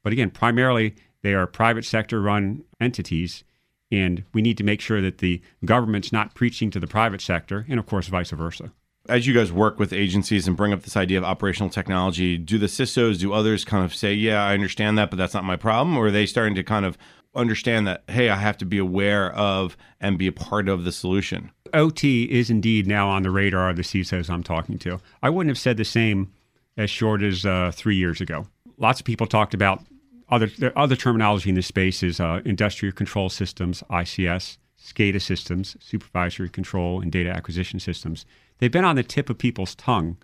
But 0.03 0.13
again, 0.13 0.31
primarily 0.31 0.95
they 1.21 1.33
are 1.33 1.47
private 1.47 1.85
sector 1.85 2.21
run 2.21 2.63
entities 2.79 3.43
and 3.91 4.23
we 4.33 4.41
need 4.41 4.57
to 4.57 4.63
make 4.63 4.81
sure 4.81 5.01
that 5.01 5.19
the 5.19 5.41
government's 5.65 6.11
not 6.11 6.33
preaching 6.33 6.69
to 6.71 6.79
the 6.79 6.87
private 6.87 7.21
sector, 7.21 7.65
and 7.69 7.79
of 7.79 7.85
course, 7.85 8.07
vice 8.07 8.31
versa. 8.31 8.71
As 9.09 9.25
you 9.25 9.33
guys 9.33 9.53
work 9.53 9.79
with 9.79 9.93
agencies 9.93 10.47
and 10.47 10.57
bring 10.57 10.73
up 10.73 10.83
this 10.83 10.97
idea 10.97 11.17
of 11.17 11.23
operational 11.23 11.69
technology, 11.69 12.37
do 12.37 12.57
the 12.57 12.65
CISOs, 12.65 13.19
do 13.19 13.31
others 13.31 13.63
kind 13.63 13.85
of 13.85 13.95
say, 13.95 14.13
yeah, 14.13 14.43
I 14.43 14.53
understand 14.53 14.97
that, 14.97 15.09
but 15.09 15.15
that's 15.15 15.33
not 15.33 15.45
my 15.45 15.55
problem? 15.55 15.95
Or 15.97 16.07
are 16.07 16.11
they 16.11 16.25
starting 16.25 16.55
to 16.55 16.63
kind 16.63 16.85
of 16.85 16.97
understand 17.33 17.87
that, 17.87 18.03
hey, 18.09 18.29
I 18.29 18.35
have 18.35 18.57
to 18.57 18.65
be 18.65 18.77
aware 18.77 19.31
of 19.33 19.77
and 20.01 20.17
be 20.17 20.27
a 20.27 20.33
part 20.33 20.67
of 20.67 20.83
the 20.83 20.91
solution? 20.91 21.51
OT 21.73 22.23
is 22.23 22.49
indeed 22.49 22.85
now 22.85 23.07
on 23.07 23.23
the 23.23 23.31
radar 23.31 23.69
of 23.69 23.77
the 23.77 23.81
CISOs 23.81 24.29
I'm 24.29 24.43
talking 24.43 24.77
to. 24.79 24.99
I 25.23 25.29
wouldn't 25.29 25.51
have 25.51 25.59
said 25.59 25.77
the 25.77 25.85
same 25.85 26.33
as 26.75 26.89
short 26.89 27.23
as 27.23 27.45
uh, 27.45 27.71
three 27.73 27.95
years 27.95 28.19
ago. 28.19 28.47
Lots 28.77 28.99
of 28.99 29.05
people 29.05 29.25
talked 29.25 29.53
about 29.53 29.83
other 30.29 30.49
other 30.75 30.95
terminology 30.95 31.49
in 31.49 31.55
this 31.55 31.67
space 31.67 32.03
is 32.03 32.19
uh, 32.19 32.41
industrial 32.45 32.93
control 32.93 33.29
systems, 33.29 33.83
ICS, 33.89 34.57
SCADA 34.79 35.21
systems, 35.21 35.77
supervisory 35.79 36.49
control 36.49 37.01
and 37.01 37.11
data 37.11 37.29
acquisition 37.29 37.79
systems. 37.79 38.25
They've 38.59 38.71
been 38.71 38.85
on 38.85 38.95
the 38.95 39.03
tip 39.03 39.29
of 39.29 39.37
people's 39.37 39.75
tongue, 39.75 40.17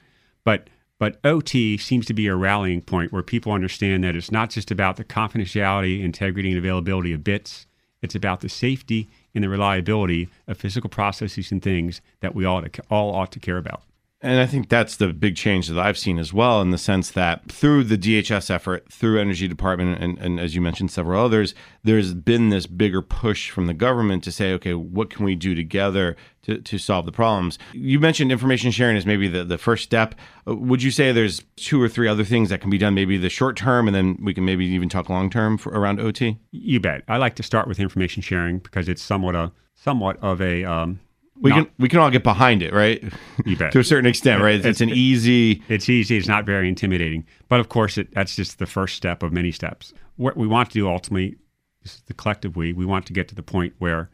but 0.43 0.69
but 0.99 1.19
OT 1.23 1.77
seems 1.77 2.05
to 2.05 2.13
be 2.13 2.27
a 2.27 2.35
rallying 2.35 2.81
point 2.81 3.11
where 3.11 3.23
people 3.23 3.51
understand 3.51 4.03
that 4.03 4.15
it's 4.15 4.31
not 4.31 4.49
just 4.49 4.71
about 4.71 4.95
the 4.95 5.03
confidentiality, 5.03 6.01
integrity, 6.01 6.49
and 6.49 6.57
availability 6.57 7.11
of 7.11 7.23
bits. 7.23 7.67
It's 8.01 8.15
about 8.15 8.41
the 8.41 8.49
safety 8.49 9.09
and 9.33 9.43
the 9.43 9.49
reliability 9.49 10.29
of 10.47 10.57
physical 10.57 10.89
processes 10.89 11.51
and 11.51 11.61
things 11.61 12.01
that 12.19 12.35
we 12.35 12.45
all, 12.45 12.63
all 12.89 13.15
ought 13.15 13.31
to 13.31 13.39
care 13.39 13.57
about. 13.57 13.83
And 14.23 14.39
I 14.39 14.45
think 14.45 14.69
that's 14.69 14.95
the 14.95 15.11
big 15.11 15.35
change 15.35 15.67
that 15.67 15.77
I've 15.77 15.97
seen 15.97 16.17
as 16.17 16.31
well, 16.31 16.61
in 16.61 16.71
the 16.71 16.77
sense 16.77 17.11
that 17.11 17.51
through 17.51 17.83
the 17.83 17.97
DHS 17.97 18.49
effort, 18.49 18.89
through 18.89 19.19
Energy 19.19 19.49
Department, 19.49 20.01
and, 20.01 20.17
and, 20.17 20.39
as 20.39 20.55
you 20.55 20.61
mentioned, 20.61 20.91
several 20.91 21.23
others, 21.23 21.53
there's 21.83 22.13
been 22.13 22.47
this 22.47 22.65
bigger 22.65 23.01
push 23.01 23.49
from 23.49 23.67
the 23.67 23.73
government 23.73 24.23
to 24.23 24.31
say, 24.31 24.53
okay, 24.53 24.73
what 24.73 25.09
can 25.09 25.25
we 25.25 25.35
do 25.35 25.53
together 25.53 26.15
to, 26.43 26.59
to 26.59 26.77
solve 26.77 27.05
the 27.05 27.11
problems? 27.11 27.59
You 27.73 27.99
mentioned 27.99 28.31
information 28.31 28.71
sharing 28.71 28.95
is 28.95 29.05
maybe 29.05 29.27
the, 29.27 29.43
the 29.43 29.57
first 29.57 29.83
step. 29.83 30.15
Would 30.45 30.81
you 30.81 30.91
say 30.91 31.11
there's 31.11 31.43
two 31.57 31.81
or 31.81 31.89
three 31.89 32.07
other 32.07 32.23
things 32.23 32.49
that 32.49 32.61
can 32.61 32.69
be 32.69 32.77
done, 32.77 32.93
maybe 32.93 33.17
the 33.17 33.29
short 33.29 33.57
term, 33.57 33.89
and 33.89 33.95
then 33.95 34.17
we 34.23 34.33
can 34.33 34.45
maybe 34.45 34.65
even 34.65 34.87
talk 34.87 35.09
long 35.09 35.29
term 35.29 35.59
around 35.65 35.99
OT? 35.99 36.37
You 36.51 36.79
bet. 36.79 37.03
I 37.09 37.17
like 37.17 37.35
to 37.35 37.43
start 37.43 37.67
with 37.67 37.77
information 37.77 38.21
sharing 38.21 38.59
because 38.59 38.87
it's 38.87 39.01
somewhat 39.01 39.35
a 39.35 39.51
somewhat 39.75 40.17
of 40.21 40.41
a 40.41 40.63
um, 40.63 41.01
we 41.39 41.49
not, 41.49 41.55
can 41.55 41.69
we 41.79 41.89
can 41.89 41.99
all 41.99 42.11
get 42.11 42.23
behind 42.23 42.61
it, 42.61 42.73
right? 42.73 43.03
You 43.45 43.57
bet. 43.57 43.71
to 43.73 43.79
a 43.79 43.83
certain 43.83 44.05
extent, 44.05 44.41
right? 44.41 44.55
It's, 44.55 44.65
it's, 44.65 44.81
an 44.81 44.89
easy. 44.89 45.63
It's 45.67 45.89
easy. 45.89 46.17
It's 46.17 46.27
not 46.27 46.45
very 46.45 46.69
intimidating, 46.69 47.25
but 47.49 47.59
of 47.59 47.69
course, 47.69 47.97
it, 47.97 48.13
that's 48.13 48.35
just 48.35 48.59
the 48.59 48.65
first 48.65 48.95
step 48.95 49.23
of 49.23 49.33
many 49.33 49.51
steps. 49.51 49.93
What 50.15 50.37
we 50.37 50.47
want 50.47 50.69
to 50.69 50.73
do 50.73 50.87
ultimately, 50.87 51.35
this 51.81 51.95
is 51.95 52.01
the 52.01 52.13
collective 52.13 52.55
we. 52.55 52.71
We 52.73 52.85
want 52.85 53.05
to 53.07 53.13
get 53.13 53.27
to 53.29 53.35
the 53.35 53.43
point 53.43 53.73
where 53.79 54.09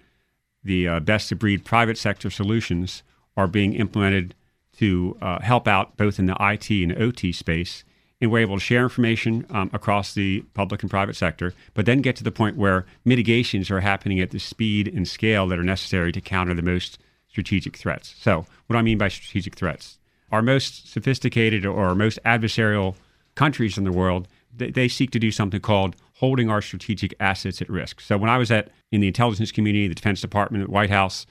the 0.63 0.88
uh, 0.88 0.99
best 1.01 1.31
of 1.31 1.39
breed 1.39 1.65
private 1.65 1.97
sector 1.97 2.29
solutions 2.29 3.03
are 3.35 3.47
being 3.47 3.73
implemented 3.73 4.35
to 4.77 5.17
uh, 5.21 5.39
help 5.41 5.67
out 5.67 5.97
both 5.97 6.19
in 6.19 6.25
the 6.25 6.38
IT 6.39 6.69
and 6.69 6.97
OT 6.97 7.31
space, 7.33 7.83
and 8.21 8.31
we're 8.31 8.39
able 8.39 8.55
to 8.55 8.61
share 8.61 8.83
information 8.83 9.45
um, 9.49 9.69
across 9.73 10.13
the 10.13 10.41
public 10.53 10.81
and 10.81 10.89
private 10.89 11.15
sector, 11.15 11.53
but 11.73 11.85
then 11.85 12.01
get 12.01 12.15
to 12.15 12.23
the 12.23 12.31
point 12.31 12.55
where 12.55 12.85
mitigations 13.03 13.69
are 13.69 13.81
happening 13.81 14.19
at 14.21 14.31
the 14.31 14.39
speed 14.39 14.88
and 14.88 15.07
scale 15.07 15.47
that 15.47 15.59
are 15.59 15.63
necessary 15.63 16.11
to 16.13 16.21
counter 16.21 16.53
the 16.53 16.61
most 16.61 16.97
strategic 17.29 17.77
threats. 17.77 18.15
So, 18.19 18.39
what 18.67 18.74
do 18.74 18.77
I 18.77 18.81
mean 18.81 18.98
by 18.98 19.07
strategic 19.07 19.55
threats? 19.55 19.98
Our 20.31 20.41
most 20.41 20.91
sophisticated 20.91 21.65
or 21.65 21.95
most 21.95 22.19
adversarial 22.25 22.95
countries 23.36 23.77
in 23.77 23.83
the 23.83 23.91
world, 23.91 24.27
they, 24.55 24.69
they 24.71 24.88
seek 24.88 25.12
to 25.12 25.19
do 25.19 25.31
something 25.31 25.62
called 25.62 25.95
holding 26.15 26.50
our 26.50 26.62
strategic 26.62 27.13
assets 27.19 27.62
at 27.62 27.69
risk. 27.69 28.01
So 28.01 28.17
when 28.17 28.29
I 28.29 28.38
was 28.38 28.51
at 28.51 28.69
in 28.91 29.01
the 29.01 29.07
intelligence 29.07 29.51
community, 29.51 29.88
the 29.88 29.95
Defense 29.95 30.21
Department, 30.21 30.65
the 30.65 30.71
White 30.71 30.89
House, 30.89 31.25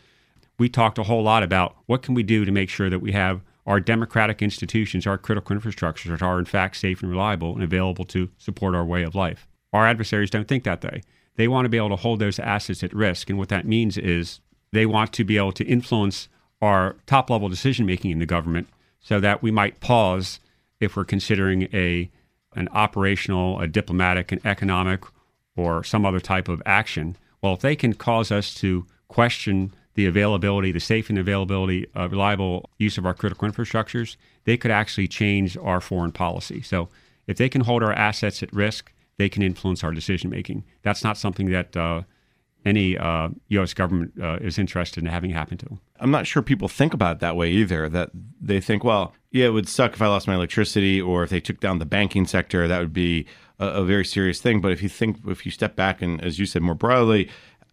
we 0.59 0.69
talked 0.69 0.99
a 0.99 1.05
whole 1.05 1.23
lot 1.23 1.43
about 1.43 1.77
what 1.87 2.03
can 2.03 2.15
we 2.15 2.23
do 2.23 2.45
to 2.45 2.51
make 2.51 2.71
sure 2.71 2.91
that 2.91 3.01
we 3.01 3.13
have 3.13 3.43
our 3.67 3.81
democratic 3.81 4.41
institutions, 4.41 5.07
our 5.07 5.19
critical 5.19 5.55
infrastructures 5.55 6.23
are 6.23 6.39
in 6.39 6.47
fact 6.47 6.79
safe 6.79 7.03
and 7.03 7.11
reliable 7.11 7.53
and 7.53 7.63
available 7.63 8.07
to 8.07 8.31
support 8.39 8.75
our 8.75 8.85
way 8.85 9.03
of 9.03 9.15
life. 9.15 9.47
Our 9.75 9.87
adversaries 9.87 10.31
don't 10.31 10.49
think 10.49 10.65
that 10.65 10.83
way. 10.83 11.03
They 11.37 11.49
want 11.49 11.67
to 11.67 11.69
be 11.69 11.77
able 11.77 11.91
to 11.91 11.97
hold 11.97 12.19
those 12.19 12.39
assets 12.39 12.83
at 12.83 12.95
risk. 12.95 13.29
And 13.29 13.39
what 13.39 13.51
that 13.51 13.67
means 13.67 13.99
is 13.99 14.41
they 14.73 14.87
want 14.87 15.13
to 15.15 15.25
be 15.25 15.37
able 15.37 15.53
to 15.53 15.65
influence 15.65 16.29
our 16.61 16.97
top 17.07 17.31
level 17.31 17.49
decision 17.49 17.87
making 17.87 18.11
in 18.11 18.19
the 18.19 18.27
government 18.27 18.69
so 19.01 19.21
that 19.21 19.43
we 19.43 19.51
might 19.51 19.81
pause 19.81 20.41
if 20.81 20.97
we're 20.97 21.05
considering 21.05 21.69
a 21.73 22.11
an 22.55 22.69
operational, 22.73 23.61
a 23.61 23.67
diplomatic, 23.69 24.33
an 24.33 24.41
economic, 24.45 25.05
or 25.55 25.85
some 25.85 26.07
other 26.07 26.19
type 26.19 26.49
of 26.49 26.63
action. 26.65 27.17
Well, 27.43 27.55
if 27.55 27.61
they 27.61 27.77
can 27.77 27.95
cause 27.95 28.33
us 28.33 28.55
to 28.55 28.87
question 29.07 29.73
the 29.95 30.07
availability, 30.07 30.73
the 30.73 30.81
safe 30.81 31.11
and 31.11 31.19
availability, 31.19 31.87
uh, 31.95 32.09
reliable 32.09 32.71
use 32.79 32.99
of 32.99 33.05
our 33.05 33.15
critical 33.15 33.49
infrastructures, 33.49 34.17
they 34.45 34.57
could 34.57 34.71
actually 34.71 35.09
change 35.09 35.57
our 35.59 35.81
foreign 35.81 36.13
policy. 36.13 36.63
So 36.63 36.89
if 37.27 37.37
they 37.37 37.49
can 37.49 37.63
hold 37.63 37.83
our 37.83 37.93
assets 37.93 38.43
at 38.43 38.53
risk, 38.53 38.93
they 39.19 39.29
can 39.29 39.43
influence 39.43 39.85
our 39.85 39.93
decision 39.93 40.31
making. 40.31 40.65
That's 40.83 41.05
not 41.05 41.19
something 41.19 41.51
that 41.51 41.77
uh, 41.77 42.03
any 42.69 42.97
uh, 42.97 43.31
U.S. 43.49 43.75
government 43.75 44.13
uh, 44.23 44.39
is 44.41 44.59
interested 44.59 45.03
in 45.03 45.11
having 45.11 45.31
happen 45.31 45.59
to. 45.59 45.67
Them. 45.67 45.81
I'm 45.99 46.11
not 46.11 46.27
sure 46.27 46.43
people 46.43 46.69
think 46.69 46.95
about 46.95 47.17
it 47.17 47.21
that 47.21 47.37
way 47.37 47.51
either. 47.51 47.89
That 47.89 48.11
they 48.41 48.61
think, 48.61 48.85
well, 48.85 49.15
yeah, 49.33 49.47
it 49.47 49.51
would 49.51 49.69
suck 49.69 49.95
if 49.95 50.03
I 50.03 50.07
lost 50.07 50.29
my 50.29 50.35
electricity, 50.35 51.01
or 51.01 51.25
if 51.25 51.31
they 51.31 51.41
took 51.41 51.61
down 51.61 51.79
the 51.79 51.87
banking 51.87 52.27
sector, 52.27 52.69
that 52.69 52.79
would 52.79 52.93
be 52.93 53.27
a, 53.59 53.67
a 53.67 53.85
very 53.85 54.05
serious 54.05 54.41
thing. 54.41 54.61
But 54.61 54.73
if 54.73 54.83
you 54.83 54.89
think, 54.89 55.19
if 55.27 55.45
you 55.45 55.51
step 55.51 55.75
back 55.75 56.03
and, 56.03 56.23
as 56.23 56.39
you 56.39 56.47
said, 56.47 56.63
more 56.63 56.75
broadly, 56.75 57.29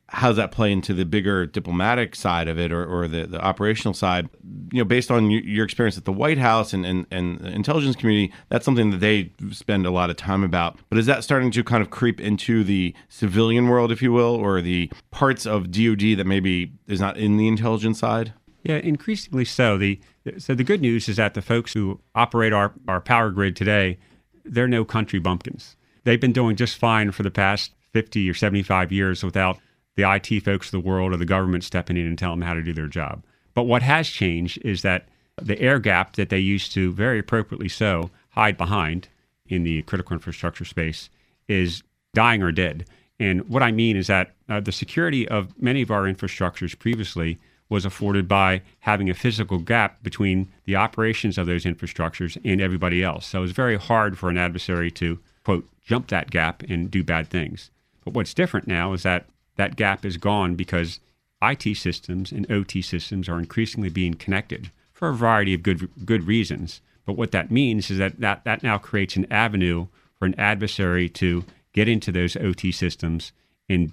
how 0.09 0.27
does 0.27 0.37
that 0.37 0.51
play 0.51 0.71
into 0.71 0.93
the 0.93 1.03
bigger 1.03 1.45
diplomatic 1.47 2.15
side 2.15 2.47
of 2.47 2.59
it 2.59 2.71
or, 2.71 2.85
or 2.85 3.07
the, 3.07 3.25
the 3.25 3.41
operational 3.41 3.93
side? 3.93 4.29
You 4.71 4.79
know, 4.79 4.85
based 4.85 5.09
on 5.09 5.31
your 5.31 5.65
experience 5.65 5.97
at 5.97 6.05
the 6.05 6.13
White 6.13 6.37
House 6.37 6.73
and, 6.73 6.85
and, 6.85 7.07
and 7.09 7.39
the 7.39 7.49
intelligence 7.49 7.95
community, 7.95 8.31
that's 8.49 8.65
something 8.65 8.91
that 8.91 8.99
they 8.99 9.31
spend 9.51 9.85
a 9.85 9.91
lot 9.91 10.09
of 10.09 10.15
time 10.15 10.43
about. 10.43 10.77
But 10.89 10.99
is 10.99 11.07
that 11.07 11.23
starting 11.23 11.49
to 11.51 11.63
kind 11.63 11.81
of 11.81 11.89
creep 11.89 12.21
into 12.21 12.63
the 12.63 12.93
civilian 13.09 13.67
world, 13.67 13.91
if 13.91 14.01
you 14.01 14.11
will, 14.11 14.35
or 14.35 14.61
the 14.61 14.91
parts 15.09 15.45
of 15.45 15.71
DoD 15.71 16.17
that 16.17 16.25
maybe 16.25 16.71
is 16.87 16.99
not 16.99 17.17
in 17.17 17.37
the 17.37 17.47
intelligence 17.47 17.99
side? 17.99 18.33
Yeah, 18.63 18.77
increasingly 18.77 19.45
so. 19.45 19.77
The 19.77 19.99
so 20.39 20.55
the 20.55 20.63
good 20.63 20.81
news 20.81 21.07
is 21.07 21.17
that 21.17 21.35
the 21.35 21.41
folks 21.41 21.73
who 21.73 21.99
operate 22.15 22.51
our, 22.51 22.73
our 22.87 22.99
power 22.99 23.29
grid 23.29 23.55
today, 23.55 23.99
they're 24.43 24.67
no 24.67 24.83
country 24.83 25.19
bumpkins. 25.19 25.75
They've 26.03 26.19
been 26.19 26.33
doing 26.33 26.55
just 26.55 26.77
fine 26.77 27.11
for 27.11 27.21
the 27.21 27.29
past 27.29 27.73
50 27.93 28.29
or 28.29 28.33
75 28.33 28.91
years 28.91 29.23
without 29.23 29.59
the 29.95 30.09
IT 30.09 30.41
folks 30.41 30.67
of 30.67 30.71
the 30.71 30.87
world 30.87 31.13
or 31.13 31.17
the 31.17 31.25
government 31.25 31.63
stepping 31.63 31.97
in 31.97 32.05
and 32.05 32.17
telling 32.17 32.39
them 32.39 32.47
how 32.47 32.53
to 32.53 32.63
do 32.63 32.73
their 32.73 32.87
job. 32.87 33.23
But 33.53 33.63
what 33.63 33.81
has 33.81 34.09
changed 34.09 34.59
is 34.63 34.81
that 34.81 35.07
the 35.41 35.59
air 35.59 35.79
gap 35.79 36.15
that 36.15 36.29
they 36.29 36.39
used 36.39 36.71
to, 36.73 36.91
very 36.93 37.19
appropriately 37.19 37.69
so, 37.69 38.09
hide 38.31 38.57
behind 38.57 39.07
in 39.47 39.63
the 39.63 39.81
critical 39.83 40.13
infrastructure 40.13 40.65
space 40.65 41.09
is 41.47 41.83
dying 42.13 42.41
or 42.41 42.51
dead. 42.51 42.85
And 43.19 43.47
what 43.47 43.63
I 43.63 43.71
mean 43.71 43.95
is 43.95 44.07
that 44.07 44.33
uh, 44.49 44.59
the 44.59 44.71
security 44.71 45.27
of 45.27 45.59
many 45.61 45.81
of 45.81 45.91
our 45.91 46.03
infrastructures 46.03 46.77
previously 46.77 47.39
was 47.69 47.85
afforded 47.85 48.27
by 48.27 48.61
having 48.81 49.09
a 49.09 49.13
physical 49.13 49.57
gap 49.57 50.03
between 50.03 50.51
the 50.65 50.75
operations 50.75 51.37
of 51.37 51.47
those 51.47 51.65
infrastructures 51.65 52.37
and 52.43 52.61
everybody 52.61 53.03
else. 53.03 53.25
So 53.25 53.43
it's 53.43 53.53
very 53.53 53.77
hard 53.77 54.17
for 54.17 54.29
an 54.29 54.37
adversary 54.37 54.91
to, 54.91 55.19
quote, 55.43 55.67
jump 55.83 56.07
that 56.09 56.29
gap 56.29 56.63
and 56.63 56.91
do 56.91 57.03
bad 57.03 57.29
things. 57.29 57.71
But 58.03 58.13
what's 58.13 58.33
different 58.33 58.67
now 58.67 58.93
is 58.93 59.03
that 59.03 59.25
that 59.55 59.75
gap 59.75 60.05
is 60.05 60.17
gone 60.17 60.55
because 60.55 60.99
IT 61.41 61.75
systems 61.77 62.31
and 62.31 62.49
OT 62.51 62.81
systems 62.81 63.29
are 63.29 63.39
increasingly 63.39 63.89
being 63.89 64.13
connected 64.13 64.71
for 64.93 65.09
a 65.09 65.13
variety 65.13 65.53
of 65.53 65.63
good 65.63 65.89
good 66.05 66.25
reasons. 66.25 66.81
But 67.05 67.13
what 67.17 67.31
that 67.31 67.51
means 67.51 67.91
is 67.91 67.99
that 67.99 68.19
that, 68.19 68.43
that 68.45 68.63
now 68.63 68.77
creates 68.77 69.15
an 69.15 69.31
avenue 69.31 69.87
for 70.17 70.25
an 70.25 70.35
adversary 70.39 71.09
to 71.09 71.45
get 71.73 71.87
into 71.87 72.11
those 72.11 72.35
OT 72.35 72.71
systems 72.71 73.31
and 73.69 73.91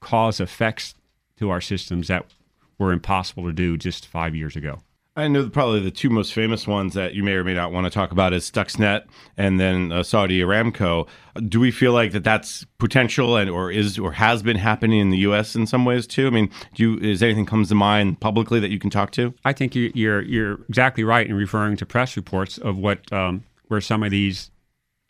cause 0.00 0.40
effects 0.40 0.94
to 1.38 1.50
our 1.50 1.60
systems 1.60 2.08
that 2.08 2.26
were 2.78 2.92
impossible 2.92 3.44
to 3.44 3.52
do 3.52 3.76
just 3.76 4.06
five 4.06 4.34
years 4.34 4.56
ago. 4.56 4.80
I 5.14 5.28
know 5.28 5.46
probably 5.50 5.80
the 5.80 5.90
two 5.90 6.08
most 6.08 6.32
famous 6.32 6.66
ones 6.66 6.94
that 6.94 7.12
you 7.12 7.22
may 7.22 7.32
or 7.32 7.44
may 7.44 7.52
not 7.52 7.70
want 7.70 7.84
to 7.84 7.90
talk 7.90 8.12
about 8.12 8.32
is 8.32 8.50
Stuxnet 8.50 9.04
and 9.36 9.60
then 9.60 9.92
uh, 9.92 10.02
Saudi 10.02 10.40
Aramco. 10.40 11.06
Do 11.48 11.60
we 11.60 11.70
feel 11.70 11.92
like 11.92 12.12
that 12.12 12.24
that's 12.24 12.64
potential 12.78 13.36
and 13.36 13.50
or 13.50 13.70
is 13.70 13.98
or 13.98 14.12
has 14.12 14.42
been 14.42 14.56
happening 14.56 15.00
in 15.00 15.10
the 15.10 15.18
U.S. 15.18 15.54
in 15.54 15.66
some 15.66 15.84
ways 15.84 16.06
too? 16.06 16.26
I 16.26 16.30
mean, 16.30 16.50
do 16.74 16.92
you, 16.92 16.98
is 16.98 17.22
anything 17.22 17.44
comes 17.44 17.68
to 17.68 17.74
mind 17.74 18.20
publicly 18.20 18.58
that 18.60 18.70
you 18.70 18.78
can 18.78 18.88
talk 18.88 19.10
to? 19.12 19.34
I 19.44 19.52
think 19.52 19.74
you're 19.74 20.22
you're 20.22 20.62
exactly 20.70 21.04
right 21.04 21.26
in 21.26 21.34
referring 21.34 21.76
to 21.76 21.86
press 21.86 22.16
reports 22.16 22.56
of 22.56 22.78
what 22.78 23.12
um, 23.12 23.44
where 23.68 23.82
some 23.82 24.02
of 24.02 24.10
these 24.10 24.50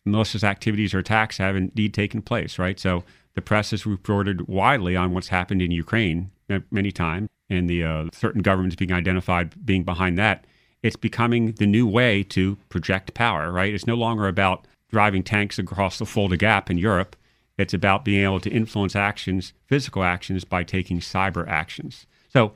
malicious 0.05 0.43
activities 0.43 0.95
or 0.95 0.99
attacks 0.99 1.39
have 1.39 1.55
indeed 1.55 1.95
taken 1.95 2.23
place. 2.23 2.59
Right, 2.59 2.81
so 2.81 3.05
the 3.35 3.43
press 3.43 3.71
has 3.71 3.87
reported 3.87 4.49
widely 4.49 4.97
on 4.97 5.15
what's 5.15 5.29
happened 5.29 5.63
in 5.63 5.71
Ukraine 5.71 6.33
many 6.73 6.91
times 6.91 7.29
and 7.53 7.69
the 7.69 7.85
uh, 7.85 8.07
certain 8.13 8.43
governments 8.43 8.77
being 8.77 8.93
identified 8.93 9.65
being 9.65 9.85
behind 9.85 10.19
that, 10.19 10.47
it's 10.83 10.97
becoming 10.97 11.53
the 11.53 11.67
new 11.67 11.87
way 11.87 12.23
to 12.25 12.57
project 12.69 13.15
power, 13.15 13.53
right? 13.53 13.73
It's 13.73 13.87
no 13.87 13.95
longer 13.95 14.27
about 14.27 14.67
driving 14.91 15.23
tanks 15.23 15.59
across 15.59 15.99
the 15.99 16.07
Fulda 16.07 16.37
Gap 16.37 16.71
in 16.71 16.79
Europe. 16.79 17.15
It's 17.59 17.75
about 17.75 18.05
being 18.05 18.25
able 18.25 18.41
to 18.41 18.51
influence 18.51 18.97
actions, 18.97 19.53
physical 19.67 20.03
actions, 20.03 20.45
by 20.45 20.65
taking 20.65 21.01
cyber 21.01 21.47
actions. 21.47 22.07
So, 22.29 22.55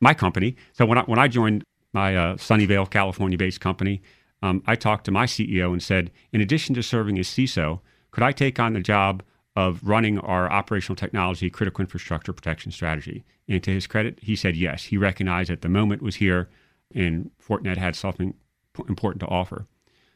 my 0.00 0.12
company, 0.12 0.56
so 0.72 0.84
when 0.84 0.98
I, 0.98 1.02
when 1.02 1.18
I 1.18 1.28
joined 1.28 1.64
my 1.92 2.14
uh, 2.14 2.34
Sunnyvale, 2.34 2.90
California 2.90 3.38
based 3.38 3.60
company, 3.60 4.02
um, 4.42 4.62
I 4.66 4.76
talked 4.76 5.06
to 5.06 5.10
my 5.10 5.24
CEO 5.24 5.72
and 5.72 5.82
said, 5.82 6.10
in 6.32 6.40
addition 6.40 6.74
to 6.74 6.82
serving 6.82 7.18
as 7.18 7.28
CISO, 7.28 7.80
could 8.10 8.22
I 8.22 8.32
take 8.32 8.60
on 8.60 8.74
the 8.74 8.80
job 8.80 9.22
of 9.56 9.80
running 9.82 10.18
our 10.18 10.50
operational 10.52 10.94
technology 10.94 11.48
critical 11.48 11.82
infrastructure 11.82 12.32
protection 12.32 12.70
strategy. 12.70 13.24
And 13.48 13.62
to 13.64 13.72
his 13.72 13.86
credit, 13.86 14.18
he 14.22 14.36
said 14.36 14.54
yes. 14.54 14.84
He 14.84 14.98
recognized 14.98 15.50
that 15.50 15.62
the 15.62 15.68
moment 15.68 16.02
was 16.02 16.16
here 16.16 16.48
and 16.94 17.30
Fortinet 17.42 17.78
had 17.78 17.96
something 17.96 18.34
important 18.88 19.20
to 19.20 19.26
offer. 19.26 19.66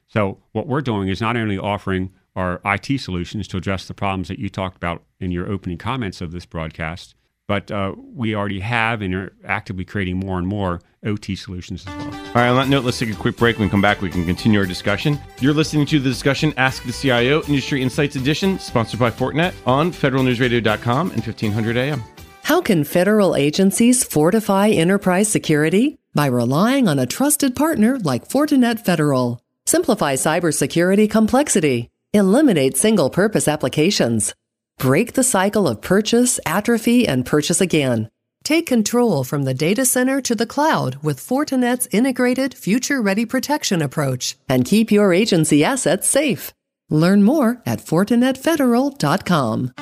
So, 0.07 0.39
what 0.53 0.67
we're 0.67 0.83
doing 0.83 1.09
is 1.09 1.21
not 1.21 1.37
only 1.37 1.57
offering 1.57 2.13
our 2.37 2.61
IT 2.65 3.01
solutions 3.01 3.49
to 3.49 3.57
address 3.57 3.87
the 3.87 3.95
problems 3.95 4.29
that 4.29 4.39
you 4.39 4.49
talked 4.49 4.77
about 4.77 5.05
in 5.19 5.31
your 5.31 5.49
opening 5.49 5.79
comments 5.79 6.21
of 6.21 6.33
this 6.33 6.47
broadcast, 6.47 7.15
but 7.51 7.69
uh, 7.73 7.93
we 8.15 8.33
already 8.33 8.61
have 8.61 9.03
and 9.03 9.13
are 9.13 9.33
actively 9.45 9.85
creating 9.85 10.17
more 10.17 10.39
and 10.39 10.47
more 10.47 10.81
OT 11.05 11.35
solutions 11.35 11.85
as 11.85 11.93
well. 11.97 12.15
All 12.15 12.35
right, 12.37 12.49
on 12.49 12.55
that 12.55 12.69
note, 12.69 12.85
let's 12.85 13.01
take 13.01 13.11
a 13.11 13.15
quick 13.15 13.37
break. 13.37 13.59
When 13.59 13.67
we 13.67 13.71
come 13.73 13.83
back, 13.83 14.01
we 14.01 14.09
can 14.09 14.25
continue 14.25 14.61
our 14.61 14.67
discussion. 14.67 15.19
You're 15.41 15.53
listening 15.53 15.85
to 15.87 15.99
the 15.99 16.09
discussion 16.09 16.55
Ask 16.57 16.85
the 16.85 16.93
CIO 16.93 17.43
Industry 17.49 17.83
Insights 17.83 18.15
Edition, 18.15 18.61
sponsored 18.61 19.01
by 19.01 19.11
Fortinet 19.11 19.53
on 19.67 19.91
federalnewsradio.com 19.91 21.11
and 21.11 21.27
1500 21.27 21.77
AM. 21.77 22.05
How 22.45 22.61
can 22.61 22.85
federal 22.85 23.35
agencies 23.35 24.05
fortify 24.05 24.69
enterprise 24.69 25.29
security? 25.29 25.99
By 26.15 26.27
relying 26.27 26.87
on 26.87 27.01
a 27.01 27.07
trusted 27.07 27.57
partner 27.57 27.99
like 27.99 28.29
Fortinet 28.29 28.79
Federal. 28.85 29.41
Simplify 29.67 30.15
cybersecurity 30.15 31.11
complexity. 31.11 31.89
Eliminate 32.13 32.77
single 32.77 33.11
purpose 33.11 33.49
applications 33.49 34.35
Break 34.81 35.13
the 35.13 35.23
cycle 35.23 35.69
of 35.69 35.83
purchase, 35.83 36.41
atrophy, 36.47 37.07
and 37.07 37.27
purchase 37.27 37.61
again. 37.61 38.09
Take 38.45 38.65
control 38.65 39.25
from 39.25 39.43
the 39.43 39.53
data 39.53 39.85
center 39.85 40.23
to 40.23 40.35
the 40.35 40.47
cloud 40.47 40.97
with 41.03 41.21
Fortinet's 41.21 41.87
integrated 41.93 42.55
future 42.55 43.03
ready 43.03 43.27
protection 43.27 43.83
approach 43.83 44.39
and 44.49 44.65
keep 44.65 44.91
your 44.91 45.13
agency 45.13 45.63
assets 45.63 46.09
safe. 46.09 46.55
Learn 46.89 47.23
more 47.23 47.61
at 47.67 47.81
FortinetFederal.com. 47.81 49.75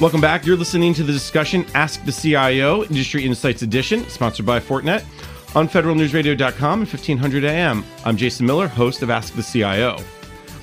Welcome 0.00 0.20
back. 0.20 0.44
You're 0.44 0.56
listening 0.56 0.92
to 0.94 1.04
the 1.04 1.12
discussion 1.12 1.64
Ask 1.74 2.04
the 2.04 2.10
CIO 2.10 2.82
Industry 2.82 3.24
Insights 3.24 3.62
Edition, 3.62 4.08
sponsored 4.08 4.44
by 4.44 4.58
Fortinet 4.58 5.04
on 5.54 5.68
federalnewsradio.com 5.68 6.80
and 6.80 6.88
1500 6.88 7.44
AM. 7.44 7.84
I'm 8.04 8.16
Jason 8.16 8.44
Miller, 8.44 8.66
host 8.66 9.02
of 9.02 9.10
Ask 9.10 9.34
the 9.34 9.42
CIO. 9.44 9.98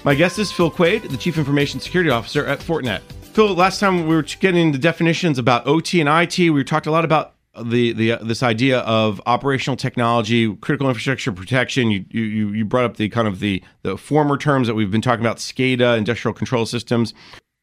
My 0.04 0.16
guest 0.16 0.38
is 0.38 0.52
Phil 0.52 0.70
Quade, 0.70 1.04
the 1.04 1.16
Chief 1.16 1.38
Information 1.38 1.80
Security 1.80 2.10
Officer 2.10 2.46
at 2.46 2.60
Fortinet. 2.60 3.00
Phil, 3.34 3.56
last 3.56 3.80
time 3.80 4.08
we 4.08 4.14
were 4.14 4.24
getting 4.24 4.74
the 4.74 4.78
definitions 4.78 5.40
about 5.40 5.66
OT 5.66 6.02
and 6.02 6.10
IT. 6.10 6.50
We 6.50 6.66
talked 6.66 6.86
a 6.86 6.92
lot 6.92 7.06
about 7.06 7.36
the 7.64 7.94
the 7.94 8.14
uh, 8.14 8.24
this 8.24 8.44
idea 8.44 8.80
of 8.80 9.22
operational 9.26 9.78
technology, 9.78 10.54
critical 10.58 10.90
infrastructure 10.90 11.32
protection. 11.32 11.92
You 11.92 12.06
you 12.10 12.50
you 12.50 12.66
brought 12.66 12.84
up 12.84 12.98
the 12.98 13.08
kind 13.08 13.30
of 13.30 13.40
the 13.40 13.64
the 13.84 13.98
former 13.98 14.38
terms 14.38 14.68
that 14.68 14.74
we've 14.74 14.92
been 14.92 15.02
talking 15.02 15.24
about, 15.24 15.38
SCADA, 15.38 15.98
industrial 15.98 16.34
control 16.34 16.66
systems. 16.66 17.14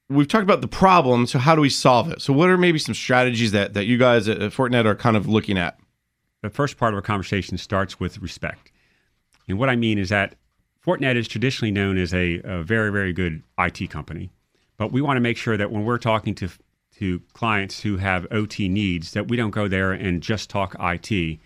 We've 0.09 0.27
talked 0.27 0.43
about 0.43 0.63
the 0.63 0.69
problem. 0.69 1.27
So 1.27 1.39
how 1.39 1.55
do 1.55 1.61
we 1.61 1.69
solve 1.69 2.11
it? 2.11 2.23
So 2.23 2.33
what 2.33 2.49
are 2.49 2.57
maybe 2.57 2.79
some 2.79 2.95
strategies 2.95 3.53
that 3.53 3.75
that 3.75 3.85
you 3.85 3.99
guys 3.99 4.27
at 4.27 4.39
Fortinet 4.39 4.87
are 4.87 4.97
kind 4.97 5.19
of 5.19 5.29
looking 5.29 5.59
at? 5.59 5.79
The 6.41 6.49
first 6.49 6.79
part 6.79 6.95
of 6.95 6.97
our 6.97 7.03
conversation 7.03 7.59
starts 7.59 8.01
with 8.01 8.19
respect, 8.21 8.73
and 9.49 9.59
what 9.59 9.69
I 9.69 9.77
mean 9.77 9.99
is 9.99 10.09
that 10.09 10.35
Fortinet 10.83 11.17
is 11.17 11.29
traditionally 11.29 11.73
known 11.73 11.99
as 11.99 12.15
a, 12.15 12.41
a 12.43 12.63
very, 12.63 12.91
very 12.91 13.13
good 13.13 13.43
IT 13.59 13.91
company, 13.91 14.31
but 14.79 14.93
we 14.93 15.03
want 15.03 15.17
to 15.17 15.21
make 15.21 15.37
sure 15.37 15.57
that 15.57 15.71
when 15.71 15.85
we're 15.85 15.99
talking 15.99 16.35
to 16.37 16.49
to 16.99 17.21
clients 17.33 17.81
who 17.83 17.99
have 17.99 18.27
OT 18.33 18.69
needs, 18.69 19.13
that 19.13 19.29
we 19.29 19.37
don't 19.37 19.53
go 19.53 19.69
there 19.69 19.93
and 19.93 20.21
just 20.21 20.49
talk 20.51 20.75
IT, 20.81 21.39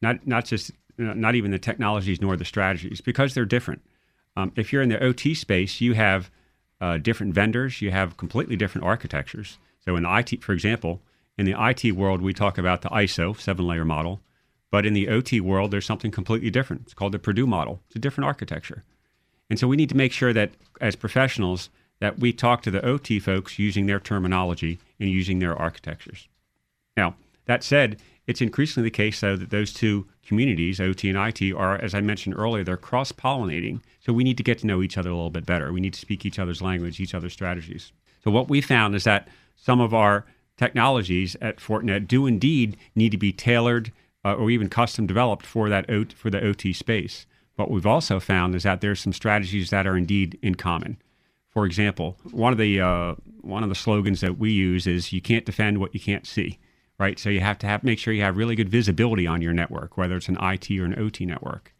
not 0.00 0.26
not 0.26 0.44
just 0.44 0.70
not 0.96 1.34
even 1.34 1.50
the 1.50 1.58
technologies 1.58 2.20
nor 2.20 2.36
the 2.36 2.44
strategies, 2.44 3.00
because 3.00 3.34
they're 3.34 3.44
different. 3.44 3.82
Um, 4.36 4.52
if 4.56 4.72
you're 4.72 4.82
in 4.82 4.88
the 4.88 5.02
OT 5.02 5.34
space, 5.34 5.80
you 5.80 5.94
have 5.94 6.30
uh, 6.80 6.98
different 6.98 7.34
vendors, 7.34 7.80
you 7.80 7.90
have 7.90 8.16
completely 8.16 8.56
different 8.56 8.86
architectures. 8.86 9.58
So 9.84 9.96
in 9.96 10.02
the 10.02 10.16
IT, 10.16 10.42
for 10.42 10.52
example, 10.52 11.00
in 11.38 11.46
the 11.46 11.54
IT 11.58 11.92
world, 11.92 12.20
we 12.22 12.32
talk 12.32 12.58
about 12.58 12.82
the 12.82 12.88
ISO 12.88 13.38
seven 13.38 13.66
layer 13.66 13.84
model, 13.84 14.20
but 14.70 14.84
in 14.84 14.94
the 14.94 15.08
OT 15.08 15.40
world, 15.40 15.70
there's 15.70 15.86
something 15.86 16.10
completely 16.10 16.50
different. 16.50 16.82
It's 16.82 16.94
called 16.94 17.12
the 17.12 17.18
Purdue 17.18 17.46
model. 17.46 17.80
It's 17.86 17.96
a 17.96 18.00
different 18.00 18.26
architecture, 18.26 18.84
and 19.48 19.58
so 19.58 19.68
we 19.68 19.76
need 19.76 19.90
to 19.90 19.96
make 19.96 20.12
sure 20.12 20.32
that 20.32 20.52
as 20.80 20.96
professionals 20.96 21.70
that 22.00 22.18
we 22.18 22.32
talk 22.32 22.62
to 22.62 22.70
the 22.70 22.84
OT 22.84 23.18
folks 23.18 23.58
using 23.58 23.86
their 23.86 24.00
terminology 24.00 24.78
and 25.00 25.10
using 25.10 25.38
their 25.38 25.56
architectures. 25.56 26.28
Now, 26.96 27.16
that 27.46 27.62
said, 27.62 28.00
it's 28.26 28.40
increasingly 28.40 28.88
the 28.88 28.94
case, 28.94 29.20
though, 29.20 29.36
that 29.36 29.50
those 29.50 29.72
two 29.72 30.06
communities, 30.26 30.80
OT 30.80 31.08
and 31.08 31.18
IT, 31.18 31.54
are, 31.54 31.76
as 31.76 31.94
I 31.94 32.00
mentioned 32.00 32.34
earlier, 32.36 32.64
they're 32.64 32.76
cross 32.76 33.12
pollinating. 33.12 33.80
So 34.00 34.12
we 34.12 34.24
need 34.24 34.36
to 34.36 34.42
get 34.42 34.58
to 34.58 34.66
know 34.66 34.82
each 34.82 34.98
other 34.98 35.10
a 35.10 35.14
little 35.14 35.30
bit 35.30 35.46
better. 35.46 35.72
We 35.72 35.80
need 35.80 35.94
to 35.94 36.00
speak 36.00 36.26
each 36.26 36.38
other's 36.38 36.60
language, 36.60 37.00
each 37.00 37.14
other's 37.14 37.32
strategies. 37.32 37.92
So 38.24 38.30
what 38.30 38.48
we 38.48 38.60
found 38.60 38.94
is 38.94 39.04
that 39.04 39.28
some 39.54 39.80
of 39.80 39.94
our 39.94 40.26
technologies 40.56 41.36
at 41.40 41.58
Fortinet 41.58 42.08
do 42.08 42.26
indeed 42.26 42.76
need 42.94 43.10
to 43.12 43.18
be 43.18 43.32
tailored 43.32 43.92
uh, 44.24 44.34
or 44.34 44.50
even 44.50 44.68
custom 44.68 45.06
developed 45.06 45.46
for 45.46 45.68
that 45.68 45.88
o- 45.88 46.06
for 46.14 46.30
the 46.30 46.44
OT 46.44 46.72
space. 46.72 47.26
What 47.54 47.70
we've 47.70 47.86
also 47.86 48.18
found 48.18 48.54
is 48.54 48.64
that 48.64 48.80
there's 48.80 49.00
some 49.00 49.12
strategies 49.12 49.70
that 49.70 49.86
are 49.86 49.96
indeed 49.96 50.38
in 50.42 50.56
common. 50.56 50.98
For 51.56 51.64
example, 51.64 52.18
one 52.32 52.52
of 52.52 52.58
the 52.58 52.82
uh, 52.82 53.14
one 53.40 53.62
of 53.62 53.70
the 53.70 53.74
slogans 53.74 54.20
that 54.20 54.36
we 54.36 54.50
use 54.50 54.86
is 54.86 55.10
"You 55.10 55.22
can't 55.22 55.46
defend 55.46 55.78
what 55.78 55.94
you 55.94 56.00
can't 56.00 56.26
see." 56.26 56.58
Right, 56.98 57.18
so 57.18 57.30
you 57.30 57.40
have 57.40 57.58
to 57.60 57.66
have 57.66 57.82
make 57.82 57.98
sure 57.98 58.12
you 58.12 58.20
have 58.20 58.36
really 58.36 58.56
good 58.56 58.68
visibility 58.68 59.26
on 59.26 59.40
your 59.40 59.54
network, 59.54 59.96
whether 59.96 60.18
it's 60.18 60.28
an 60.28 60.36
IT 60.38 60.70
or 60.78 60.84
an 60.84 60.98
OT 60.98 61.24
network, 61.24 61.74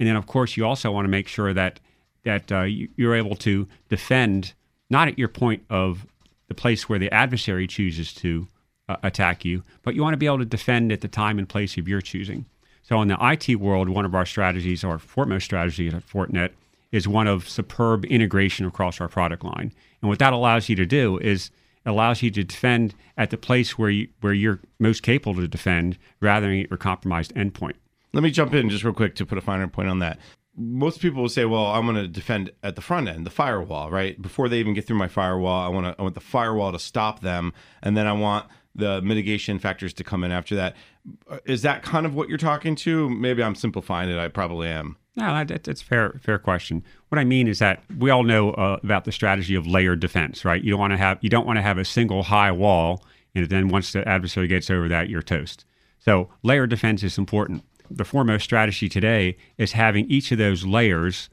and 0.00 0.08
then 0.08 0.16
of 0.16 0.26
course 0.26 0.56
you 0.56 0.66
also 0.66 0.90
want 0.90 1.04
to 1.04 1.08
make 1.08 1.28
sure 1.28 1.54
that 1.54 1.78
that 2.24 2.50
uh, 2.50 2.62
you're 2.62 3.14
able 3.14 3.36
to 3.36 3.68
defend 3.88 4.54
not 4.90 5.06
at 5.06 5.20
your 5.20 5.28
point 5.28 5.62
of 5.70 6.04
the 6.48 6.54
place 6.54 6.88
where 6.88 6.98
the 6.98 7.12
adversary 7.14 7.68
chooses 7.68 8.12
to 8.14 8.48
uh, 8.88 8.96
attack 9.04 9.44
you, 9.44 9.62
but 9.82 9.94
you 9.94 10.02
want 10.02 10.14
to 10.14 10.18
be 10.18 10.26
able 10.26 10.38
to 10.38 10.44
defend 10.44 10.90
at 10.90 11.00
the 11.00 11.06
time 11.06 11.38
and 11.38 11.48
place 11.48 11.78
of 11.78 11.86
your 11.86 12.00
choosing. 12.00 12.44
So 12.82 13.00
in 13.00 13.06
the 13.06 13.18
IT 13.20 13.54
world, 13.60 13.88
one 13.88 14.04
of 14.04 14.16
our 14.16 14.26
strategies, 14.26 14.82
our 14.82 14.98
foremost 14.98 15.44
strategy 15.44 15.86
at 15.86 16.04
Fortinet, 16.04 16.50
is 16.92 17.08
one 17.08 17.26
of 17.26 17.48
superb 17.48 18.04
integration 18.04 18.66
across 18.66 19.00
our 19.00 19.08
product 19.08 19.42
line. 19.42 19.72
And 20.00 20.08
what 20.08 20.18
that 20.20 20.32
allows 20.32 20.68
you 20.68 20.76
to 20.76 20.86
do 20.86 21.18
is 21.18 21.50
allows 21.84 22.22
you 22.22 22.30
to 22.30 22.44
defend 22.44 22.94
at 23.16 23.30
the 23.30 23.36
place 23.36 23.76
where 23.76 23.90
you 23.90 24.08
where 24.20 24.32
you're 24.32 24.60
most 24.78 25.02
capable 25.02 25.40
to 25.40 25.48
defend 25.48 25.98
rather 26.20 26.46
than 26.46 26.66
your 26.70 26.76
compromised 26.76 27.34
endpoint. 27.34 27.74
Let 28.12 28.22
me 28.22 28.30
jump 28.30 28.54
in 28.54 28.68
just 28.68 28.84
real 28.84 28.94
quick 28.94 29.14
to 29.16 29.26
put 29.26 29.38
a 29.38 29.40
finer 29.40 29.66
point 29.66 29.88
on 29.88 29.98
that. 30.00 30.18
Most 30.54 31.00
people 31.00 31.22
will 31.22 31.30
say, 31.30 31.46
"Well, 31.46 31.66
I'm 31.66 31.86
going 31.86 31.96
to 31.96 32.06
defend 32.06 32.50
at 32.62 32.76
the 32.76 32.82
front 32.82 33.08
end, 33.08 33.24
the 33.24 33.30
firewall, 33.30 33.90
right? 33.90 34.20
Before 34.20 34.48
they 34.48 34.60
even 34.60 34.74
get 34.74 34.86
through 34.86 34.98
my 34.98 35.08
firewall, 35.08 35.64
I 35.64 35.68
want 35.68 35.86
to 35.86 35.96
I 35.98 36.02
want 36.02 36.14
the 36.14 36.20
firewall 36.20 36.72
to 36.72 36.78
stop 36.78 37.20
them, 37.20 37.54
and 37.82 37.96
then 37.96 38.06
I 38.06 38.12
want 38.12 38.46
the 38.74 39.00
mitigation 39.02 39.58
factors 39.58 39.94
to 39.94 40.04
come 40.04 40.24
in 40.24 40.30
after 40.30 40.54
that." 40.56 40.76
Is 41.46 41.62
that 41.62 41.82
kind 41.82 42.04
of 42.04 42.14
what 42.14 42.28
you're 42.28 42.38
talking 42.38 42.76
to? 42.76 43.08
Maybe 43.08 43.42
I'm 43.42 43.54
simplifying 43.54 44.10
it. 44.10 44.18
I 44.18 44.28
probably 44.28 44.68
am. 44.68 44.98
No, 45.14 45.44
that, 45.44 45.64
that's 45.64 45.82
fair. 45.82 46.18
Fair 46.22 46.38
question. 46.38 46.82
What 47.08 47.18
I 47.18 47.24
mean 47.24 47.46
is 47.46 47.58
that 47.58 47.82
we 47.98 48.10
all 48.10 48.22
know 48.22 48.52
uh, 48.52 48.78
about 48.82 49.04
the 49.04 49.12
strategy 49.12 49.54
of 49.54 49.66
layered 49.66 50.00
defense, 50.00 50.44
right? 50.44 50.62
You 50.62 50.70
don't 50.70 50.80
want 50.80 50.92
to 50.92 50.96
have 50.96 51.18
you 51.20 51.28
don't 51.28 51.46
want 51.46 51.58
to 51.58 51.62
have 51.62 51.78
a 51.78 51.84
single 51.84 52.22
high 52.22 52.50
wall, 52.50 53.04
and 53.34 53.48
then 53.48 53.68
once 53.68 53.92
the 53.92 54.06
adversary 54.08 54.48
gets 54.48 54.70
over 54.70 54.88
that, 54.88 55.10
you're 55.10 55.22
toast. 55.22 55.66
So 55.98 56.30
layered 56.42 56.70
defense 56.70 57.02
is 57.02 57.18
important. 57.18 57.62
The 57.90 58.04
foremost 58.04 58.44
strategy 58.44 58.88
today 58.88 59.36
is 59.58 59.72
having 59.72 60.10
each 60.10 60.32
of 60.32 60.38
those 60.38 60.64
layers 60.64 61.28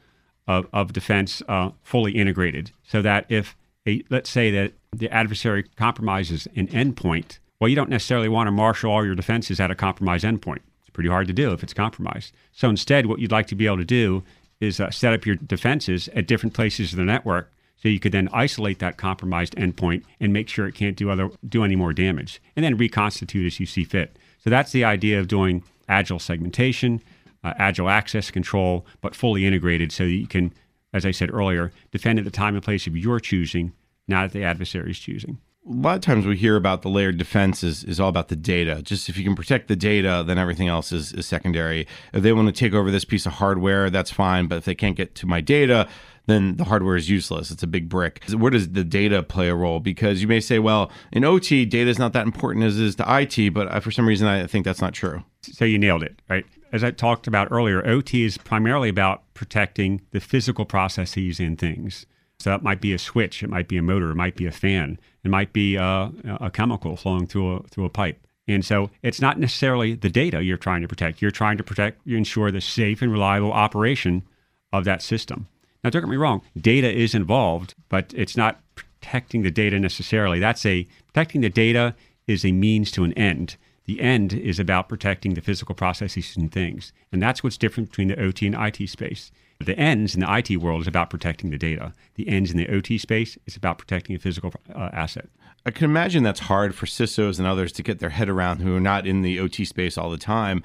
of, 0.46 0.68
of 0.74 0.92
defense 0.92 1.42
uh, 1.48 1.70
fully 1.82 2.12
integrated, 2.12 2.72
so 2.84 3.02
that 3.02 3.26
if 3.30 3.56
a, 3.88 4.04
let's 4.10 4.30
say 4.30 4.52
that 4.52 4.74
the 4.92 5.10
adversary 5.10 5.64
compromises 5.78 6.50
an 6.54 6.68
endpoint, 6.68 7.40
well, 7.62 7.70
you 7.70 7.78
don't 7.78 7.90
necessarily 7.90 8.28
want 8.28 8.48
to 8.48 8.52
marshal 8.52 8.92
all 8.92 9.06
your 9.06 9.16
defenses 9.16 9.62
at 9.62 9.72
a 9.72 9.76
compromised 9.76 10.26
endpoint 10.26 10.60
pretty 10.90 11.10
hard 11.10 11.28
to 11.28 11.34
do 11.34 11.54
if 11.54 11.64
it's 11.64 11.74
compromised. 11.74 12.34
So 12.52 12.70
instead, 12.70 13.06
what 13.06 13.20
you'd 13.20 13.32
like 13.32 13.48
to 13.48 13.56
be 13.56 13.66
able 13.66 13.78
to 13.78 13.86
do 13.86 14.24
is 14.60 14.80
uh, 14.80 14.92
set 14.92 15.14
up 15.14 15.26
your 15.26 15.36
defenses 15.36 16.10
at 16.10 16.28
different 16.28 16.54
places 16.54 16.92
of 16.92 16.98
the 16.98 17.06
network 17.06 17.52
so 17.82 17.88
you 17.88 18.00
could 18.00 18.12
then 18.12 18.30
isolate 18.34 18.80
that 18.80 18.98
compromised 18.98 19.56
endpoint 19.56 20.04
and 20.20 20.34
make 20.34 20.50
sure 20.50 20.68
it 20.68 20.76
can't 20.76 20.98
do 20.98 21.10
other 21.10 21.30
do 21.48 21.64
any 21.64 21.76
more 21.76 21.94
damage 21.94 22.42
and 22.56 22.64
then 22.64 22.78
reconstitute 22.78 23.46
as 23.46 23.60
you 23.60 23.66
see 23.66 23.84
fit 23.84 24.18
so 24.44 24.50
that's 24.50 24.72
the 24.72 24.84
idea 24.84 25.20
of 25.20 25.28
doing 25.28 25.64
agile 25.88 26.20
segmentation 26.20 27.02
uh, 27.44 27.54
agile 27.58 27.90
access 27.90 28.32
control 28.32 28.86
but 29.02 29.16
fully 29.16 29.46
integrated 29.46 29.92
so 29.92 30.04
that 30.04 30.12
you 30.12 30.28
can 30.28 30.54
as 30.94 31.06
i 31.06 31.12
said 31.12 31.34
earlier 31.34 31.72
defend 31.92 32.20
at 32.20 32.26
the 32.26 32.32
time 32.32 32.56
and 32.56 32.64
place 32.64 32.86
of 32.86 32.98
your 32.98 33.20
choosing 33.20 33.72
not 34.08 34.26
at 34.26 34.32
the 34.32 34.44
adversary's 34.44 35.00
choosing 35.00 35.38
a 35.70 35.74
lot 35.74 35.96
of 35.96 36.02
times 36.02 36.26
we 36.26 36.36
hear 36.36 36.56
about 36.56 36.82
the 36.82 36.90
layered 36.90 37.18
defense 37.18 37.64
is, 37.64 37.84
is 37.84 38.00
all 38.00 38.10
about 38.10 38.30
the 38.30 38.36
data. 38.36 38.82
Just 38.82 39.08
if 39.08 39.18
you 39.18 39.24
can 39.24 39.36
protect 39.36 39.68
the 39.68 39.76
data, 39.76 40.24
then 40.26 40.40
everything 40.40 40.68
else 40.68 40.92
is, 40.92 41.14
is 41.14 41.28
secondary. 41.28 41.86
If 42.12 42.24
they 42.24 42.34
want 42.34 42.48
to 42.48 42.52
take 42.52 42.74
over 42.74 42.90
this 42.90 43.06
piece 43.06 43.28
of 43.28 43.34
hardware, 43.34 43.90
that's 43.92 44.10
fine. 44.10 44.48
But 44.48 44.58
if 44.58 44.66
they 44.66 44.74
can't 44.74 44.96
get 44.96 45.14
to 45.16 45.28
my 45.28 45.42
data, 45.42 45.88
then 46.26 46.58
the 46.58 46.64
hardware 46.64 46.96
is 46.96 47.10
useless. 47.10 47.52
It's 47.52 47.62
a 47.62 47.68
big 47.68 47.88
brick. 47.88 48.24
Where 48.32 48.50
does 48.50 48.70
the 48.70 48.84
data 48.84 49.22
play 49.22 49.48
a 49.48 49.56
role? 49.56 49.80
Because 49.80 50.22
you 50.22 50.28
may 50.28 50.40
say, 50.40 50.58
well, 50.58 50.92
in 51.12 51.24
OT, 51.24 51.66
data 51.66 51.90
is 51.90 52.00
not 52.00 52.14
that 52.14 52.26
important 52.26 52.66
as 52.66 52.80
is 52.80 52.96
to 52.96 53.06
IT, 53.08 53.54
but 53.54 53.84
for 53.84 53.92
some 53.92 54.08
reason, 54.08 54.28
I 54.28 54.48
think 54.48 54.66
that's 54.66 54.82
not 54.82 54.94
true. 54.94 55.24
So 55.42 55.66
you 55.66 55.78
nailed 55.78 56.04
it, 56.04 56.20
right? 56.30 56.46
As 56.72 56.84
I 56.84 56.92
talked 56.92 57.28
about 57.28 57.48
earlier, 57.52 57.86
OT 57.88 58.24
is 58.24 58.38
primarily 58.38 58.90
about 58.90 59.24
protecting 59.36 60.02
the 60.12 60.20
physical 60.20 60.66
processes 60.66 61.40
and 61.40 61.58
things. 61.60 62.08
So 62.40 62.50
that 62.52 62.64
might 62.64 62.80
be 62.80 62.94
a 62.94 63.00
switch, 63.00 63.44
it 63.44 63.50
might 63.50 63.68
be 63.68 63.78
a 63.78 63.82
motor, 63.82 64.12
it 64.12 64.16
might 64.16 64.36
be 64.36 64.46
a 64.46 64.52
fan, 64.52 64.98
it 65.26 65.30
might 65.30 65.52
be 65.52 65.76
a, 65.76 66.12
a 66.40 66.50
chemical 66.50 66.96
flowing 66.96 67.28
through 67.28 67.58
a, 67.58 67.64
through 67.64 67.86
a 67.86 67.90
pipe. 67.90 68.26
And 68.48 68.64
so 68.66 68.90
it's 69.04 69.22
not 69.22 69.38
necessarily 69.38 69.94
the 69.94 70.10
data 70.10 70.42
you're 70.42 70.58
trying 70.58 70.82
to 70.82 70.88
protect. 70.88 71.22
You're 71.22 71.32
trying 71.32 71.58
to 71.58 71.64
protect, 71.64 72.00
you 72.06 72.18
ensure 72.18 72.50
the 72.50 72.62
safe 72.62 73.02
and 73.02 73.12
reliable 73.12 73.52
operation 73.52 74.24
of 74.72 74.86
that 74.86 75.02
system. 75.02 75.48
Now, 75.84 75.90
don't 75.90 76.02
get 76.02 76.10
me 76.10 76.18
wrong, 76.18 76.42
data 76.60 76.92
is 76.92 77.14
involved, 77.14 77.76
but 77.90 78.14
it's 78.16 78.36
not 78.36 78.60
protecting 78.76 79.44
the 79.44 79.52
data 79.52 79.80
necessarily. 79.80 80.40
That's 80.40 80.66
a 80.66 80.88
protecting 81.08 81.42
the 81.42 81.50
data 81.50 81.96
is 82.28 82.46
a 82.46 82.52
means 82.52 82.92
to 82.92 83.04
an 83.04 83.14
end. 83.14 83.58
The 83.90 84.02
end 84.02 84.34
is 84.34 84.60
about 84.60 84.88
protecting 84.88 85.34
the 85.34 85.42
physical 85.42 85.74
processes 85.74 86.38
and 86.38 86.52
things. 86.52 86.94
And 87.12 87.20
that's 87.20 87.44
what's 87.44 87.58
different 87.58 87.90
between 87.90 88.10
the 88.10 88.24
OT 88.24 88.46
and 88.46 88.56
IT 88.56 88.88
space. 88.88 89.32
The 89.60 89.76
ends 89.80 90.14
in 90.14 90.22
the 90.22 90.32
IT 90.32 90.58
world 90.58 90.82
is 90.82 90.88
about 90.88 91.10
protecting 91.10 91.50
the 91.50 91.58
data. 91.58 91.94
The 92.14 92.30
ends 92.30 92.52
in 92.52 92.58
the 92.58 92.70
OT 92.70 93.00
space 93.00 93.36
is 93.48 93.56
about 93.56 93.80
protecting 93.80 94.16
a 94.16 94.20
physical 94.20 94.54
uh, 94.76 94.90
asset. 94.94 95.28
I 95.66 95.72
can 95.72 95.86
imagine 95.86 96.22
that's 96.22 96.42
hard 96.42 96.76
for 96.76 96.86
CISOs 96.86 97.40
and 97.40 97.48
others 97.48 97.72
to 97.72 97.82
get 97.82 97.98
their 97.98 98.12
head 98.12 98.30
around 98.30 98.60
who 98.60 98.76
are 98.76 98.80
not 98.80 99.08
in 99.08 99.24
the 99.24 99.40
OT 99.40 99.66
space 99.66 99.98
all 99.98 100.12
the 100.12 100.20
time 100.20 100.62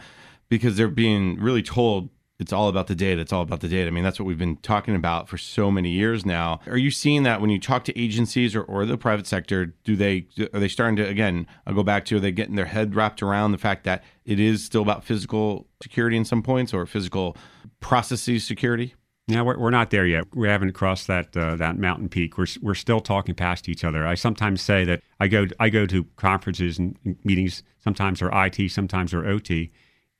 because 0.50 0.76
they're 0.76 0.88
being 0.88 1.40
really 1.40 1.62
told 1.62 2.10
it's 2.38 2.52
all 2.52 2.68
about 2.68 2.88
the 2.88 2.94
data. 2.94 3.20
It's 3.20 3.32
all 3.32 3.42
about 3.42 3.60
the 3.60 3.68
data. 3.68 3.86
I 3.86 3.90
mean, 3.90 4.02
that's 4.02 4.18
what 4.18 4.26
we've 4.26 4.38
been 4.38 4.56
talking 4.56 4.96
about 4.96 5.28
for 5.28 5.38
so 5.38 5.70
many 5.70 5.90
years 5.90 6.26
now. 6.26 6.60
Are 6.66 6.76
you 6.76 6.90
seeing 6.90 7.22
that 7.22 7.40
when 7.40 7.50
you 7.50 7.60
talk 7.60 7.84
to 7.84 7.98
agencies 7.98 8.56
or, 8.56 8.62
or 8.62 8.84
the 8.84 8.98
private 8.98 9.26
sector? 9.26 9.66
Do 9.84 9.94
they 9.94 10.26
are 10.52 10.60
they 10.60 10.68
starting 10.68 10.96
to 10.96 11.06
again? 11.06 11.46
I'll 11.66 11.74
go 11.74 11.84
back 11.84 12.04
to 12.06 12.16
are 12.16 12.20
they 12.20 12.32
getting 12.32 12.56
their 12.56 12.64
head 12.64 12.96
wrapped 12.96 13.22
around 13.22 13.52
the 13.52 13.58
fact 13.58 13.84
that 13.84 14.02
it 14.24 14.40
is 14.40 14.64
still 14.64 14.82
about 14.82 15.04
physical 15.04 15.68
security 15.82 16.16
in 16.16 16.24
some 16.24 16.42
points 16.42 16.74
or 16.74 16.86
physical 16.86 17.36
processes 17.80 18.44
security? 18.44 18.94
Yeah, 19.26 19.40
we're, 19.40 19.56
we're 19.56 19.70
not 19.70 19.90
there 19.90 20.06
yet. 20.06 20.24
We 20.34 20.48
haven't 20.48 20.72
crossed 20.72 21.06
that 21.06 21.36
uh, 21.36 21.56
that 21.56 21.78
mountain 21.78 22.08
peak. 22.08 22.36
We're 22.36 22.46
we're 22.60 22.74
still 22.74 23.00
talking 23.00 23.34
past 23.34 23.68
each 23.68 23.84
other. 23.84 24.06
I 24.06 24.16
sometimes 24.16 24.60
say 24.60 24.84
that 24.84 25.02
I 25.20 25.28
go 25.28 25.46
I 25.60 25.68
go 25.70 25.86
to 25.86 26.04
conferences 26.16 26.78
and 26.78 26.98
meetings. 27.22 27.62
Sometimes 27.78 28.20
they're 28.20 28.30
IT, 28.32 28.70
sometimes 28.70 29.12
they're 29.12 29.26
OT, 29.26 29.70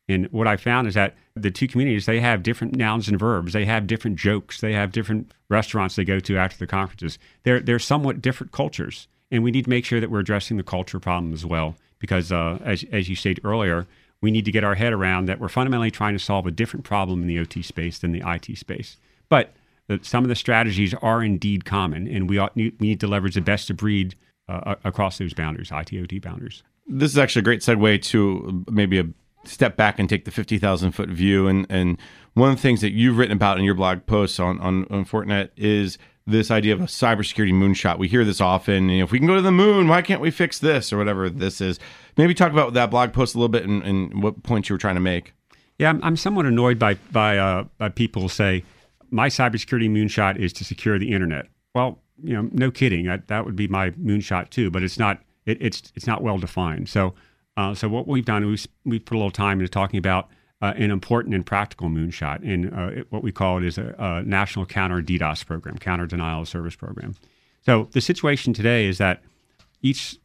and 0.09 0.27
what 0.27 0.47
I 0.47 0.57
found 0.57 0.87
is 0.87 0.95
that 0.95 1.15
the 1.35 1.51
two 1.51 1.67
communities, 1.67 2.07
they 2.07 2.21
have 2.21 2.43
different 2.43 2.77
nouns 2.77 3.09
and 3.09 3.19
verbs. 3.19 3.55
They 3.55 3.65
have 3.65 3.87
different 3.87 4.19
jokes. 4.19 4.61
They 4.61 4.73
have 4.75 4.93
different 4.93 5.33
restaurants 5.49 5.97
they 5.97 6.05
go 6.05 6.21
to 6.21 6.37
after 6.37 6.59
the 6.59 6.67
conferences. 6.67 7.19
They're, 7.43 7.61
they're 7.61 7.79
somewhat 7.79 8.21
different 8.21 8.53
cultures. 8.53 9.09
And 9.31 9.43
we 9.43 9.51
need 9.51 9.65
to 9.65 9.71
make 9.71 9.85
sure 9.85 10.01
that 10.01 10.11
we're 10.11 10.21
addressing 10.21 10.59
the 10.59 10.63
culture 10.63 11.01
problem 11.01 11.33
as 11.33 11.47
well. 11.47 11.77
Because 11.99 12.31
uh, 12.31 12.59
as, 12.63 12.85
as 12.93 13.09
you 13.09 13.17
stated 13.17 13.45
earlier, 13.45 13.87
we 14.21 14.31
need 14.31 14.45
to 14.45 14.53
get 14.53 14.63
our 14.63 14.75
head 14.75 14.93
around 14.93 15.27
that 15.27 15.41
we're 15.41 15.49
fundamentally 15.49 15.91
trying 15.91 16.15
to 16.15 16.19
solve 16.19 16.47
a 16.47 16.51
different 16.51 16.85
problem 16.85 17.23
in 17.23 17.27
the 17.27 17.39
OT 17.39 17.63
space 17.63 17.99
than 17.99 18.13
the 18.13 18.23
IT 18.27 18.59
space. 18.59 18.99
But 19.31 19.55
some 20.03 20.25
of 20.25 20.29
the 20.29 20.35
strategies 20.35 20.95
are 20.95 21.23
indeed 21.23 21.65
common, 21.65 22.09
and 22.09 22.29
we, 22.29 22.39
ought, 22.39 22.55
we 22.57 22.73
need 22.79 23.01
to 23.01 23.07
leverage 23.07 23.35
the 23.35 23.41
best 23.41 23.71
of 23.71 23.77
breed 23.77 24.15
uh, 24.49 24.77
across 24.85 25.19
those 25.19 25.35
boundaries, 25.35 25.71
IT 25.71 25.93
OT 25.95 26.19
boundaries. 26.19 26.63
This 26.87 27.11
is 27.11 27.19
actually 27.19 27.41
a 27.41 27.45
great 27.45 27.61
segue 27.61 28.03
to 28.03 28.65
maybe 28.71 28.99
a 28.99 29.05
step 29.49 29.77
back 29.77 29.99
and 29.99 30.09
take 30.09 30.25
the 30.25 30.31
50,000 30.31 30.93
foot 30.93 31.09
view. 31.09 31.47
And, 31.49 31.67
and 31.69 31.99
one 32.35 32.51
of 32.51 32.57
the 32.57 32.63
things 32.63 32.81
that 32.81 32.93
you've 32.93 33.19
written 33.19 33.37
about 33.37 33.59
in 33.59 33.65
your 33.65 33.75
blog 33.75 34.07
posts 34.07 34.39
on, 34.41 34.61
on, 34.61 34.87
on 34.91 35.05
Fortinet 35.05 35.51
is 35.57 35.99
this 36.27 36.51
idea 36.51 36.73
of 36.73 36.81
a 36.81 36.85
cybersecurity 36.85 37.53
moonshot. 37.53 37.99
We 37.99 38.09
hear 38.09 38.25
this 38.25 38.41
often. 38.41 38.89
You 38.89 38.99
know, 38.99 39.05
if 39.05 39.13
we 39.13 39.19
can 39.19 39.27
go 39.27 39.35
to 39.35 39.43
the 39.43 39.53
moon, 39.53 39.89
why 39.89 40.03
can't 40.03 40.21
we 40.21 40.31
fix 40.31 40.59
this 40.59 40.93
or 40.93 40.99
whatever 40.99 41.29
this 41.29 41.61
is? 41.61 41.79
Maybe 42.17 42.35
talk 42.35 42.53
about 42.53 42.73
that 42.75 42.91
blog 42.91 43.13
post 43.13 43.35
a 43.35 43.39
little 43.39 43.49
bit 43.49 43.65
and, 43.65 43.83
and 43.83 44.23
what 44.23 44.43
points 44.43 44.69
you 44.69 44.75
were 44.75 44.79
trying 44.79 44.95
to 44.95 45.01
make. 45.01 45.35
Yeah, 45.79 45.91
I'm, 45.91 46.03
I'm 46.03 46.17
somewhat 46.17 46.47
annoyed 46.47 46.79
by 46.79 46.95
by, 47.11 47.37
uh, 47.37 47.65
by 47.79 47.89
people 47.89 48.23
who 48.23 48.29
say 48.29 48.65
my 49.11 49.29
cybersecurity 49.29 49.91
moonshot 49.91 50.39
is 50.39 50.53
to 50.55 50.65
secure 50.65 50.99
the 50.99 51.13
internet. 51.13 51.47
Well, 51.75 52.01
you 52.23 52.35
know, 52.35 52.49
no 52.53 52.71
kidding. 52.71 53.07
That 53.07 53.29
that 53.29 53.45
would 53.45 53.57
be 53.57 53.69
my 53.69 53.91
moonshot 53.91 54.51
too, 54.51 54.71
but 54.71 54.83
it's 54.83 54.99
not. 54.99 55.21
It, 55.47 55.59
it's 55.61 55.93
it's 55.95 56.07
not 56.07 56.23
well 56.23 56.39
defined. 56.39 56.89
So, 56.89 57.15
uh, 57.57 57.75
so 57.75 57.89
what 57.89 58.07
we've 58.07 58.25
done, 58.25 58.43
is 58.53 58.69
we've 58.85 58.93
we 58.93 58.99
put 58.99 59.15
a 59.15 59.19
little 59.19 59.31
time 59.31 59.61
into 59.61 59.69
talking 59.69 59.99
about 59.99 60.29
uh, 60.61 60.73
an 60.77 60.91
important 60.91 61.35
and 61.35 61.45
practical 61.45 61.89
moonshot, 61.89 62.43
in 62.43 62.73
uh, 62.73 63.03
what 63.11 63.23
we 63.23 63.31
call 63.31 63.59
it 63.59 63.65
is 63.65 63.79
a, 63.79 63.95
a, 63.99 64.23
national 64.23 64.67
counter 64.67 65.03
DDoS 65.03 65.45
program, 65.45 65.77
counter 65.79 66.07
denial 66.07 66.43
of 66.43 66.49
service 66.49 66.75
program. 66.75 67.15
So 67.65 67.89
the 67.93 68.01
situation 68.01 68.53
today 68.53 68.87
is 68.87 68.99
that 68.99 69.23
each 69.83 70.19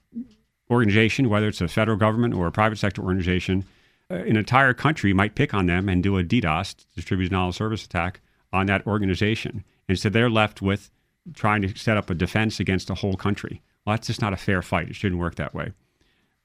organization, 0.72 1.30
whether 1.30 1.48
it's 1.48 1.62
a 1.62 1.68
federal 1.68 1.98
government 1.98 2.34
or 2.34 2.48
a 2.48 2.52
private 2.52 2.78
sector 2.78 3.02
organization, 3.02 3.65
uh, 4.10 4.15
an 4.15 4.38
entire 4.38 4.74
country 4.74 5.13
might 5.13 5.36
pick 5.36 5.54
on 5.54 5.65
them 5.65 5.89
and 5.89 6.02
do 6.02 6.18
a 6.18 6.24
DDoS, 6.24 6.86
distributed 6.96 7.30
denial 7.30 7.50
of 7.50 7.56
service 7.56 7.86
attack, 7.86 8.22
on 8.52 8.65
that 8.68 8.86
organization. 8.88 9.63
And 9.88 10.00
so 10.00 10.10
they're 10.10 10.30
left 10.30 10.62
with 10.62 10.89
trying 11.34 11.62
to 11.63 11.78
set 11.78 11.98
up 11.98 12.10
a 12.10 12.15
defense 12.15 12.60
against 12.60 12.89
a 12.89 12.96
whole 12.96 13.15
country. 13.15 13.62
Well, 13.86 13.96
that's 13.96 14.08
just 14.08 14.22
not 14.22 14.34
a 14.34 14.38
fair 14.38 14.62
fight. 14.62 14.89
It 14.89 14.96
shouldn't 14.96 15.20
work 15.20 15.36
that 15.36 15.54
way. 15.54 15.74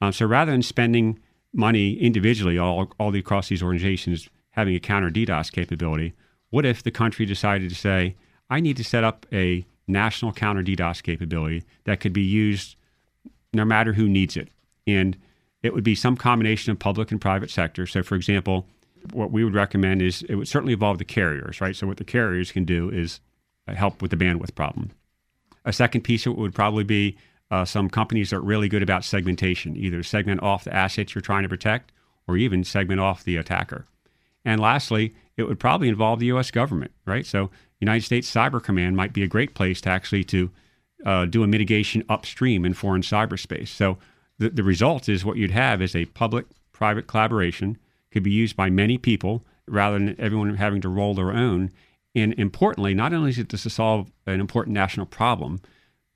Um, 0.00 0.12
so 0.12 0.26
rather 0.26 0.50
than 0.50 0.62
spending 0.62 1.18
money 1.52 1.94
individually 1.94 2.58
all, 2.58 2.92
all 2.98 3.14
across 3.14 3.48
these 3.48 3.62
organizations 3.62 4.28
having 4.50 4.74
a 4.74 4.80
counter 4.80 5.10
DDoS 5.10 5.52
capability, 5.52 6.12
what 6.50 6.64
if 6.64 6.82
the 6.82 6.90
country 6.90 7.26
decided 7.26 7.68
to 7.70 7.74
say, 7.74 8.16
I 8.50 8.60
need 8.60 8.76
to 8.76 8.84
set 8.84 9.04
up 9.04 9.26
a 9.32 9.64
national 9.86 10.32
counter 10.32 10.62
DDoS 10.62 11.02
capability 11.02 11.64
that 11.84 12.00
could 12.00 12.12
be 12.12 12.22
used 12.22 12.76
no 13.52 13.64
matter 13.64 13.92
who 13.92 14.08
needs 14.08 14.36
it? 14.36 14.48
And 14.86 15.16
it 15.62 15.72
would 15.72 15.84
be 15.84 15.94
some 15.94 16.16
combination 16.16 16.72
of 16.72 16.78
public 16.78 17.10
and 17.10 17.20
private 17.20 17.50
sector. 17.50 17.86
So, 17.86 18.02
for 18.02 18.16
example, 18.16 18.66
what 19.12 19.30
we 19.30 19.44
would 19.44 19.54
recommend 19.54 20.02
is 20.02 20.22
it 20.28 20.34
would 20.34 20.48
certainly 20.48 20.74
involve 20.74 20.98
the 20.98 21.04
carriers, 21.04 21.60
right? 21.60 21.74
So, 21.74 21.86
what 21.86 21.96
the 21.96 22.04
carriers 22.04 22.52
can 22.52 22.64
do 22.64 22.90
is 22.90 23.20
help 23.66 24.02
with 24.02 24.10
the 24.10 24.16
bandwidth 24.16 24.54
problem. 24.54 24.90
A 25.64 25.72
second 25.72 26.02
piece 26.02 26.26
of 26.26 26.34
it 26.34 26.38
would 26.38 26.54
probably 26.54 26.84
be 26.84 27.16
uh, 27.54 27.64
some 27.64 27.88
companies 27.88 28.32
are 28.32 28.40
really 28.40 28.68
good 28.68 28.82
about 28.82 29.04
segmentation, 29.04 29.76
either 29.76 30.02
segment 30.02 30.42
off 30.42 30.64
the 30.64 30.74
assets 30.74 31.14
you're 31.14 31.22
trying 31.22 31.44
to 31.44 31.48
protect 31.48 31.92
or 32.26 32.36
even 32.36 32.64
segment 32.64 33.00
off 33.00 33.22
the 33.22 33.36
attacker. 33.36 33.86
And 34.44 34.60
lastly, 34.60 35.14
it 35.36 35.44
would 35.44 35.60
probably 35.60 35.88
involve 35.88 36.18
the 36.18 36.26
U.S. 36.26 36.50
government, 36.50 36.90
right? 37.06 37.24
So, 37.24 37.50
United 37.78 38.04
States 38.04 38.32
Cyber 38.32 38.60
Command 38.60 38.96
might 38.96 39.12
be 39.12 39.22
a 39.22 39.28
great 39.28 39.54
place 39.54 39.80
to 39.82 39.90
actually 39.90 40.24
to 40.24 40.50
uh, 41.06 41.26
do 41.26 41.44
a 41.44 41.46
mitigation 41.46 42.02
upstream 42.08 42.64
in 42.64 42.74
foreign 42.74 43.02
cyberspace. 43.02 43.68
So, 43.68 43.98
the, 44.38 44.50
the 44.50 44.64
result 44.64 45.08
is 45.08 45.24
what 45.24 45.36
you'd 45.36 45.52
have 45.52 45.80
is 45.80 45.94
a 45.94 46.06
public-private 46.06 47.06
collaboration 47.06 47.78
could 48.10 48.24
be 48.24 48.32
used 48.32 48.56
by 48.56 48.68
many 48.68 48.98
people 48.98 49.44
rather 49.68 49.96
than 49.96 50.20
everyone 50.20 50.56
having 50.56 50.80
to 50.80 50.88
roll 50.88 51.14
their 51.14 51.30
own. 51.30 51.70
And 52.16 52.34
importantly, 52.34 52.94
not 52.94 53.12
only 53.12 53.30
is 53.30 53.38
it 53.38 53.48
to 53.50 53.58
solve 53.58 54.10
an 54.26 54.40
important 54.40 54.74
national 54.74 55.06
problem, 55.06 55.60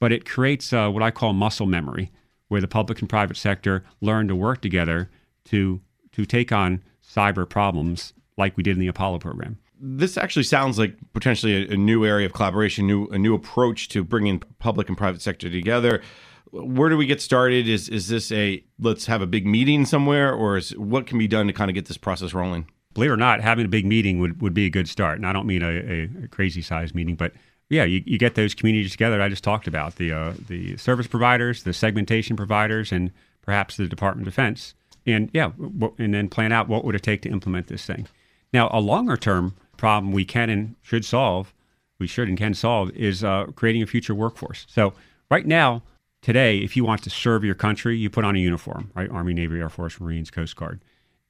but 0.00 0.12
it 0.12 0.24
creates 0.24 0.72
uh, 0.72 0.88
what 0.90 1.02
I 1.02 1.10
call 1.10 1.32
muscle 1.32 1.66
memory, 1.66 2.10
where 2.48 2.60
the 2.60 2.68
public 2.68 3.00
and 3.00 3.08
private 3.08 3.36
sector 3.36 3.84
learn 4.00 4.28
to 4.28 4.36
work 4.36 4.60
together 4.60 5.10
to 5.46 5.80
to 6.12 6.24
take 6.24 6.52
on 6.52 6.82
cyber 7.06 7.48
problems 7.48 8.12
like 8.36 8.56
we 8.56 8.62
did 8.62 8.72
in 8.72 8.80
the 8.80 8.88
Apollo 8.88 9.18
program. 9.18 9.58
This 9.80 10.16
actually 10.16 10.42
sounds 10.42 10.78
like 10.78 10.96
potentially 11.12 11.68
a, 11.68 11.74
a 11.74 11.76
new 11.76 12.04
area 12.04 12.26
of 12.26 12.32
collaboration, 12.32 12.86
new 12.86 13.06
a 13.08 13.18
new 13.18 13.34
approach 13.34 13.88
to 13.90 14.02
bringing 14.02 14.40
public 14.58 14.88
and 14.88 14.96
private 14.96 15.22
sector 15.22 15.48
together. 15.50 16.02
Where 16.50 16.88
do 16.88 16.96
we 16.96 17.06
get 17.06 17.20
started? 17.20 17.68
Is 17.68 17.88
is 17.88 18.08
this 18.08 18.32
a 18.32 18.64
let's 18.78 19.06
have 19.06 19.22
a 19.22 19.26
big 19.26 19.46
meeting 19.46 19.84
somewhere, 19.84 20.32
or 20.32 20.56
is 20.56 20.70
what 20.76 21.06
can 21.06 21.18
be 21.18 21.28
done 21.28 21.46
to 21.46 21.52
kind 21.52 21.70
of 21.70 21.74
get 21.74 21.86
this 21.86 21.98
process 21.98 22.32
rolling? 22.34 22.66
Believe 22.94 23.10
it 23.10 23.14
or 23.14 23.16
not, 23.18 23.40
having 23.40 23.66
a 23.66 23.68
big 23.68 23.84
meeting 23.86 24.18
would, 24.18 24.40
would 24.42 24.54
be 24.54 24.66
a 24.66 24.70
good 24.70 24.88
start. 24.88 25.18
And 25.18 25.26
I 25.26 25.32
don't 25.32 25.46
mean 25.46 25.62
a, 25.62 26.24
a 26.24 26.28
crazy 26.28 26.62
size 26.62 26.94
meeting, 26.94 27.14
but 27.14 27.32
yeah, 27.70 27.84
you, 27.84 28.02
you 28.06 28.18
get 28.18 28.34
those 28.34 28.54
communities 28.54 28.92
together. 28.92 29.20
I 29.20 29.28
just 29.28 29.44
talked 29.44 29.66
about 29.66 29.96
the 29.96 30.12
uh, 30.12 30.32
the 30.48 30.76
service 30.76 31.06
providers, 31.06 31.64
the 31.64 31.72
segmentation 31.72 32.36
providers, 32.36 32.92
and 32.92 33.12
perhaps 33.42 33.76
the 33.76 33.86
Department 33.86 34.26
of 34.26 34.32
Defense. 34.32 34.74
And 35.06 35.30
yeah, 35.32 35.52
and 35.98 36.14
then 36.14 36.28
plan 36.28 36.52
out 36.52 36.68
what 36.68 36.84
would 36.84 36.94
it 36.94 37.02
take 37.02 37.22
to 37.22 37.30
implement 37.30 37.66
this 37.66 37.84
thing. 37.84 38.06
Now, 38.52 38.70
a 38.72 38.80
longer 38.80 39.16
term 39.16 39.54
problem 39.76 40.12
we 40.12 40.24
can 40.24 40.50
and 40.50 40.76
should 40.82 41.04
solve, 41.04 41.52
we 41.98 42.06
should 42.06 42.28
and 42.28 42.36
can 42.36 42.54
solve, 42.54 42.90
is 42.90 43.22
uh, 43.22 43.46
creating 43.54 43.82
a 43.82 43.86
future 43.86 44.14
workforce. 44.14 44.66
So 44.68 44.94
right 45.30 45.46
now, 45.46 45.82
today, 46.22 46.58
if 46.58 46.76
you 46.76 46.84
want 46.84 47.02
to 47.04 47.10
serve 47.10 47.44
your 47.44 47.54
country, 47.54 47.96
you 47.96 48.10
put 48.10 48.24
on 48.24 48.34
a 48.34 48.38
uniform, 48.38 48.90
right? 48.94 49.10
Army, 49.10 49.34
Navy, 49.34 49.60
Air 49.60 49.68
Force, 49.68 50.00
Marines, 50.00 50.30
Coast 50.30 50.56
Guard, 50.56 50.80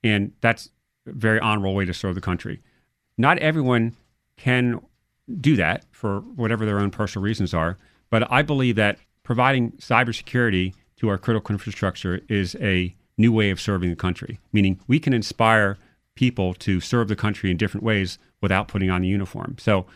and 0.03 0.33
that's 0.41 0.71
a 1.07 1.13
very 1.13 1.41
honorable 1.41 1.75
way 1.75 1.85
to 1.85 1.95
serve 1.95 2.15
the 2.15 2.21
country. 2.21 2.61
Not 3.17 3.39
everyone 3.39 3.97
can 4.37 4.81
do 5.41 5.57
that 5.57 5.85
for 5.91 6.21
whatever 6.21 6.65
their 6.65 6.79
own 6.79 6.91
personal 6.91 7.25
reasons 7.25 7.53
are. 7.55 7.77
But 8.11 8.31
I 8.31 8.43
believe 8.43 8.77
that 8.77 8.99
providing 9.23 9.73
cybersecurity 9.73 10.75
to 10.97 11.09
our 11.09 11.19
critical 11.19 11.53
infrastructure 11.53 12.21
is 12.29 12.57
a 12.61 12.95
new 13.17 13.33
way 13.33 13.51
of 13.51 13.61
serving 13.61 13.91
the 13.91 13.97
country, 13.97 14.39
meaning 14.53 14.81
we 14.87 14.99
can 14.99 15.13
inspire 15.13 15.77
people 16.15 16.55
to 16.55 16.81
serve 16.81 17.09
the 17.09 17.17
country 17.17 17.51
in 17.51 17.57
different 17.57 17.85
ways 17.85 18.19
without 18.41 18.69
putting 18.69 18.91
on 18.91 19.03
the 19.03 19.09
uniform. 19.09 19.57
So 19.59 19.87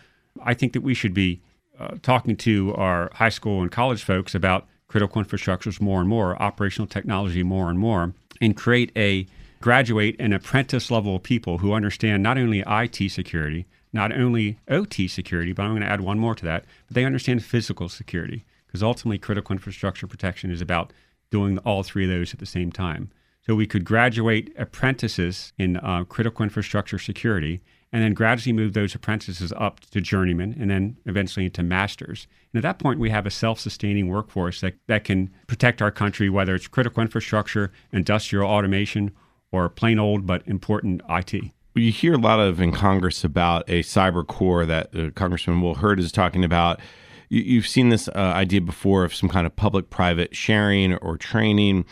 I 0.44 0.54
think 0.54 0.72
that 0.72 0.82
we 0.82 0.94
should 0.94 1.14
be 1.14 1.40
uh, 1.78 1.96
talking 2.02 2.36
to 2.36 2.74
our 2.74 3.10
high 3.14 3.28
school 3.28 3.62
and 3.62 3.70
college 3.70 4.02
folks 4.02 4.34
about 4.34 4.66
critical 4.86 5.22
infrastructures 5.22 5.80
more 5.80 6.00
and 6.00 6.08
more, 6.08 6.40
operational 6.40 6.86
technology 6.86 7.42
more 7.42 7.70
and 7.70 7.78
more, 7.78 8.12
and 8.40 8.56
create 8.56 8.92
a 8.94 9.26
graduate 9.60 10.16
and 10.18 10.34
apprentice 10.34 10.90
level 10.90 11.16
of 11.16 11.22
people 11.22 11.58
who 11.58 11.72
understand 11.72 12.22
not 12.22 12.36
only 12.36 12.62
IT 12.66 13.10
security, 13.10 13.64
not 13.92 14.12
only 14.12 14.58
OT 14.68 15.06
security, 15.08 15.52
but 15.52 15.62
I'm 15.62 15.72
going 15.72 15.82
to 15.82 15.88
add 15.88 16.00
one 16.00 16.18
more 16.18 16.34
to 16.34 16.44
that, 16.44 16.64
but 16.86 16.94
they 16.94 17.04
understand 17.04 17.44
physical 17.44 17.88
security 17.88 18.44
because 18.66 18.82
ultimately 18.82 19.18
critical 19.18 19.52
infrastructure 19.52 20.06
protection 20.06 20.50
is 20.50 20.60
about 20.60 20.92
doing 21.30 21.58
all 21.58 21.82
three 21.82 22.04
of 22.04 22.10
those 22.10 22.32
at 22.32 22.40
the 22.40 22.46
same 22.46 22.72
time. 22.72 23.10
So 23.46 23.54
we 23.54 23.66
could 23.66 23.84
graduate 23.84 24.54
apprentices 24.56 25.52
in 25.58 25.76
uh, 25.78 26.04
critical 26.04 26.44
infrastructure 26.44 26.98
security 26.98 27.60
and 27.92 28.02
then 28.02 28.14
gradually 28.14 28.52
move 28.52 28.72
those 28.72 28.94
apprentices 28.94 29.52
up 29.56 29.80
to 29.80 30.00
journeymen 30.00 30.56
and 30.58 30.70
then 30.70 30.96
eventually 31.04 31.46
into 31.46 31.62
masters. 31.62 32.26
And 32.52 32.58
at 32.58 32.62
that 32.62 32.82
point, 32.82 33.00
we 33.00 33.10
have 33.10 33.26
a 33.26 33.30
self 33.30 33.60
sustaining 33.60 34.08
workforce 34.08 34.60
that, 34.60 34.74
that 34.86 35.04
can 35.04 35.28
protect 35.48 35.82
our 35.82 35.90
country, 35.90 36.30
whether 36.30 36.54
it's 36.54 36.68
critical 36.68 37.02
infrastructure, 37.02 37.72
industrial 37.92 38.48
automation, 38.48 39.10
or 39.50 39.68
plain 39.68 39.98
old 39.98 40.24
but 40.24 40.46
important 40.46 41.02
IT 41.10 41.52
you 41.74 41.90
hear 41.90 42.14
a 42.14 42.18
lot 42.18 42.40
of 42.40 42.60
in 42.60 42.72
Congress 42.72 43.24
about 43.24 43.68
a 43.68 43.82
cyber 43.82 44.26
corps 44.26 44.66
that 44.66 44.94
uh, 44.94 45.10
Congressman 45.14 45.60
Will 45.60 45.74
Hurd 45.74 45.98
is 45.98 46.12
talking 46.12 46.44
about. 46.44 46.80
You, 47.28 47.60
have 47.60 47.68
seen 47.68 47.88
this 47.88 48.08
uh, 48.08 48.12
idea 48.12 48.60
before 48.60 49.04
of 49.04 49.14
some 49.14 49.28
kind 49.28 49.46
of 49.46 49.56
public-private 49.56 50.36
sharing 50.36 50.94
or 50.96 51.16
training. 51.16 51.86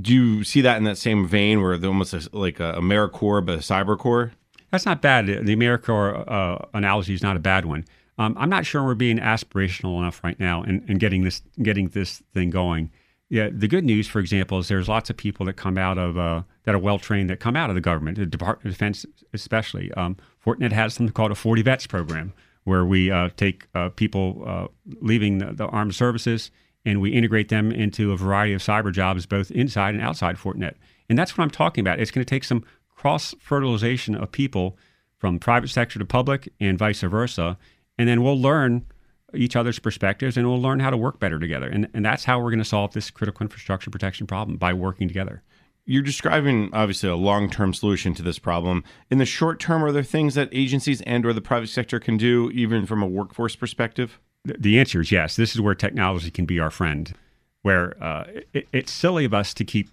Do 0.00 0.14
you 0.14 0.44
see 0.44 0.60
that 0.60 0.76
in 0.76 0.84
that 0.84 0.98
same 0.98 1.26
vein, 1.26 1.60
where 1.60 1.76
they're 1.76 1.90
almost 1.90 2.14
a, 2.14 2.28
like 2.32 2.60
a 2.60 2.74
AmeriCorps 2.74 3.44
but 3.44 3.54
a 3.56 3.58
cyber 3.58 3.98
corps? 3.98 4.32
That's 4.70 4.86
not 4.86 5.02
bad. 5.02 5.26
The 5.26 5.56
AmeriCorps 5.56 6.30
uh, 6.30 6.66
analogy 6.74 7.12
is 7.12 7.22
not 7.22 7.36
a 7.36 7.40
bad 7.40 7.64
one. 7.64 7.84
Um, 8.18 8.36
I'm 8.38 8.50
not 8.50 8.64
sure 8.64 8.84
we're 8.84 8.94
being 8.94 9.18
aspirational 9.18 9.98
enough 9.98 10.22
right 10.22 10.38
now 10.38 10.62
in, 10.62 10.84
in 10.86 10.98
getting 10.98 11.24
this 11.24 11.42
getting 11.60 11.88
this 11.88 12.22
thing 12.32 12.50
going. 12.50 12.90
Yeah, 13.32 13.48
the 13.50 13.66
good 13.66 13.86
news, 13.86 14.06
for 14.06 14.18
example, 14.18 14.58
is 14.58 14.68
there's 14.68 14.90
lots 14.90 15.08
of 15.08 15.16
people 15.16 15.46
that 15.46 15.54
come 15.54 15.78
out 15.78 15.96
of 15.96 16.18
uh, 16.18 16.42
that 16.64 16.74
are 16.74 16.78
well 16.78 16.98
trained 16.98 17.30
that 17.30 17.40
come 17.40 17.56
out 17.56 17.70
of 17.70 17.74
the 17.74 17.80
government, 17.80 18.18
the 18.18 18.26
Department 18.26 18.66
of 18.66 18.72
Defense 18.72 19.06
especially. 19.32 19.90
Um, 19.92 20.18
Fortinet 20.44 20.72
has 20.72 20.92
something 20.92 21.14
called 21.14 21.32
a 21.32 21.34
FortiVets 21.34 21.88
program, 21.88 22.34
where 22.64 22.84
we 22.84 23.10
uh, 23.10 23.30
take 23.38 23.68
uh, 23.74 23.88
people 23.88 24.44
uh, 24.46 24.66
leaving 25.00 25.38
the, 25.38 25.50
the, 25.54 25.66
armed 25.68 25.94
services 25.94 26.50
and 26.84 27.00
we 27.00 27.12
integrate 27.12 27.48
them 27.48 27.72
into 27.72 28.12
a 28.12 28.18
variety 28.18 28.52
of 28.52 28.60
cyber 28.60 28.92
jobs, 28.92 29.24
both 29.24 29.50
inside 29.50 29.94
and 29.94 30.04
outside 30.04 30.36
Fortinet. 30.36 30.74
And 31.08 31.18
that's 31.18 31.38
what 31.38 31.42
I'm 31.42 31.50
talking 31.50 31.80
about. 31.80 32.00
It's 32.00 32.10
going 32.10 32.26
to 32.26 32.28
take 32.28 32.44
some 32.44 32.62
cross 32.94 33.34
fertilization 33.40 34.14
of 34.14 34.30
people 34.30 34.76
from 35.16 35.38
private 35.38 35.70
sector 35.70 35.98
to 35.98 36.04
public 36.04 36.52
and 36.60 36.76
vice 36.76 37.00
versa, 37.00 37.56
and 37.96 38.06
then 38.06 38.22
we'll 38.22 38.38
learn 38.38 38.84
each 39.34 39.56
other's 39.56 39.78
perspectives 39.78 40.36
and 40.36 40.46
we'll 40.46 40.60
learn 40.60 40.80
how 40.80 40.90
to 40.90 40.96
work 40.96 41.18
better 41.18 41.38
together. 41.38 41.68
And, 41.68 41.88
and 41.94 42.04
that's 42.04 42.24
how 42.24 42.38
we're 42.40 42.50
going 42.50 42.58
to 42.58 42.64
solve 42.64 42.92
this 42.92 43.10
critical 43.10 43.44
infrastructure 43.44 43.90
protection 43.90 44.26
problem 44.26 44.56
by 44.56 44.72
working 44.72 45.08
together. 45.08 45.42
You're 45.84 46.02
describing 46.02 46.70
obviously 46.72 47.08
a 47.08 47.16
long-term 47.16 47.74
solution 47.74 48.14
to 48.14 48.22
this 48.22 48.38
problem. 48.38 48.84
In 49.10 49.18
the 49.18 49.26
short 49.26 49.58
term, 49.58 49.84
are 49.84 49.90
there 49.90 50.04
things 50.04 50.34
that 50.36 50.48
agencies 50.52 51.00
and 51.02 51.26
or 51.26 51.32
the 51.32 51.40
private 51.40 51.68
sector 51.68 51.98
can 51.98 52.16
do, 52.16 52.50
even 52.52 52.86
from 52.86 53.02
a 53.02 53.06
workforce 53.06 53.56
perspective? 53.56 54.20
The 54.44 54.78
answer 54.78 55.00
is 55.00 55.10
yes. 55.10 55.34
This 55.34 55.54
is 55.54 55.60
where 55.60 55.74
technology 55.74 56.30
can 56.30 56.46
be 56.46 56.60
our 56.60 56.70
friend. 56.70 57.12
Where 57.62 58.00
uh, 58.02 58.24
it, 58.52 58.68
it's 58.72 58.92
silly 58.92 59.24
of 59.24 59.34
us 59.34 59.54
to 59.54 59.64
keep 59.64 59.90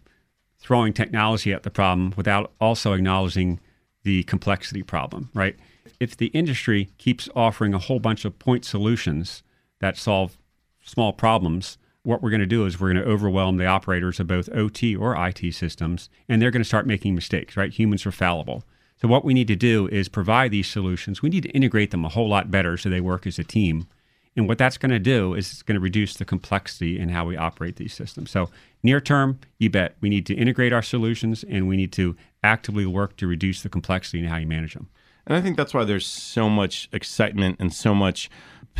throwing 0.59 0.93
technology 0.93 1.53
at 1.53 1.63
the 1.63 1.71
problem 1.71 2.13
without 2.15 2.51
also 2.59 2.93
acknowledging 2.93 3.59
the 4.03 4.23
complexity 4.23 4.83
problem, 4.83 5.29
right? 5.33 5.55
If 5.99 6.15
the 6.15 6.27
industry 6.27 6.89
keeps 6.97 7.27
offering 7.35 7.73
a 7.73 7.79
whole 7.79 7.99
bunch 7.99 8.23
of 8.25 8.39
point 8.39 8.63
solutions 8.63 9.43
that 9.79 9.97
solve 9.97 10.37
small 10.81 11.11
problems, 11.11 11.77
what 12.03 12.21
we're 12.21 12.29
going 12.29 12.39
to 12.39 12.45
do 12.45 12.65
is 12.65 12.79
we're 12.79 12.93
going 12.93 13.03
to 13.03 13.11
overwhelm 13.11 13.57
the 13.57 13.65
operators 13.65 14.19
of 14.19 14.27
both 14.27 14.49
OT 14.53 14.95
or 14.95 15.15
IT 15.27 15.53
systems, 15.53 16.09
and 16.27 16.41
they're 16.41 16.51
going 16.51 16.61
to 16.61 16.67
start 16.67 16.87
making 16.87 17.15
mistakes, 17.15 17.57
right? 17.57 17.71
Humans 17.71 18.05
are 18.05 18.11
fallible. 18.11 18.63
So, 19.01 19.07
what 19.07 19.25
we 19.25 19.33
need 19.33 19.47
to 19.47 19.55
do 19.55 19.87
is 19.87 20.09
provide 20.09 20.51
these 20.51 20.67
solutions. 20.67 21.21
We 21.21 21.29
need 21.29 21.43
to 21.43 21.49
integrate 21.49 21.91
them 21.91 22.05
a 22.05 22.09
whole 22.09 22.29
lot 22.29 22.51
better 22.51 22.77
so 22.77 22.89
they 22.89 23.01
work 23.01 23.27
as 23.27 23.39
a 23.39 23.43
team. 23.43 23.87
And 24.35 24.47
what 24.47 24.57
that's 24.57 24.77
going 24.77 24.91
to 24.91 24.99
do 24.99 25.33
is 25.33 25.51
it's 25.51 25.61
going 25.63 25.75
to 25.75 25.81
reduce 25.81 26.15
the 26.15 26.25
complexity 26.25 26.99
in 26.99 27.09
how 27.09 27.25
we 27.25 27.35
operate 27.35 27.75
these 27.75 27.93
systems. 27.93 28.31
So, 28.31 28.49
near 28.83 29.01
term, 29.01 29.39
you 29.57 29.69
bet 29.69 29.95
we 30.01 30.09
need 30.09 30.25
to 30.27 30.33
integrate 30.33 30.73
our 30.73 30.81
solutions 30.81 31.43
and 31.43 31.67
we 31.67 31.77
need 31.77 31.91
to 31.93 32.15
actively 32.43 32.85
work 32.85 33.17
to 33.17 33.27
reduce 33.27 33.61
the 33.61 33.69
complexity 33.69 34.19
in 34.19 34.25
how 34.25 34.37
you 34.37 34.47
manage 34.47 34.73
them. 34.73 34.87
And 35.29 35.37
I 35.37 35.41
think 35.41 35.57
that's 35.57 35.75
why 35.75 35.83
there's 35.83 36.07
so 36.07 36.49
much 36.49 36.89
excitement 36.91 37.57
and 37.59 37.71
so 37.71 37.93
much 37.93 38.31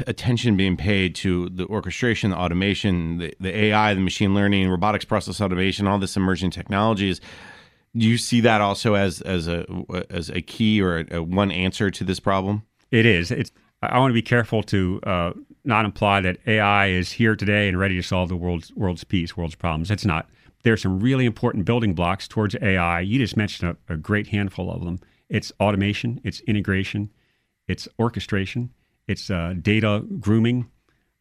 attention 0.07 0.57
being 0.57 0.77
paid 0.77 1.13
to 1.13 1.49
the 1.49 1.65
orchestration, 1.67 2.31
the 2.31 2.37
automation, 2.37 3.19
the, 3.19 3.33
the 3.39 3.55
AI, 3.55 3.93
the 3.93 4.01
machine 4.01 4.33
learning, 4.33 4.67
robotics 4.67 5.05
process 5.05 5.39
automation, 5.39 5.87
all 5.87 5.99
this 5.99 6.17
emerging 6.17 6.49
technologies. 6.49 7.21
Do 7.95 8.07
you 8.07 8.17
see 8.17 8.41
that 8.41 8.61
also 8.61 8.95
as 8.95 9.21
as 9.21 9.47
a 9.47 9.65
as 10.09 10.29
a 10.29 10.41
key 10.41 10.81
or 10.81 10.99
a, 10.99 11.17
a 11.17 11.23
one 11.23 11.51
answer 11.51 11.91
to 11.91 12.03
this 12.03 12.19
problem? 12.19 12.63
It 12.91 13.05
is. 13.05 13.31
It's. 13.31 13.51
I 13.81 13.97
want 13.97 14.09
to 14.09 14.13
be 14.13 14.21
careful 14.21 14.61
to 14.63 14.99
uh, 15.03 15.31
not 15.63 15.85
imply 15.85 16.19
that 16.21 16.37
AI 16.45 16.87
is 16.87 17.11
here 17.13 17.35
today 17.35 17.69
and 17.69 17.79
ready 17.79 17.95
to 17.95 18.01
solve 18.03 18.29
the 18.29 18.35
world's 18.35 18.73
world's 18.75 19.03
peace, 19.03 19.37
world's 19.37 19.55
problems. 19.55 19.89
It's 19.89 20.05
not. 20.05 20.29
There 20.63 20.73
are 20.73 20.77
some 20.77 20.99
really 20.99 21.25
important 21.25 21.65
building 21.65 21.93
blocks 21.93 22.27
towards 22.27 22.55
AI. 22.61 22.99
You 23.01 23.19
just 23.19 23.37
mentioned 23.37 23.77
a, 23.89 23.93
a 23.93 23.97
great 23.97 24.27
handful 24.27 24.71
of 24.71 24.83
them. 24.83 24.99
It's 25.29 25.51
automation, 25.59 26.19
it's 26.23 26.39
integration, 26.41 27.11
it's 27.67 27.87
orchestration, 27.99 28.71
it's 29.07 29.29
uh, 29.29 29.53
data 29.61 30.03
grooming. 30.19 30.69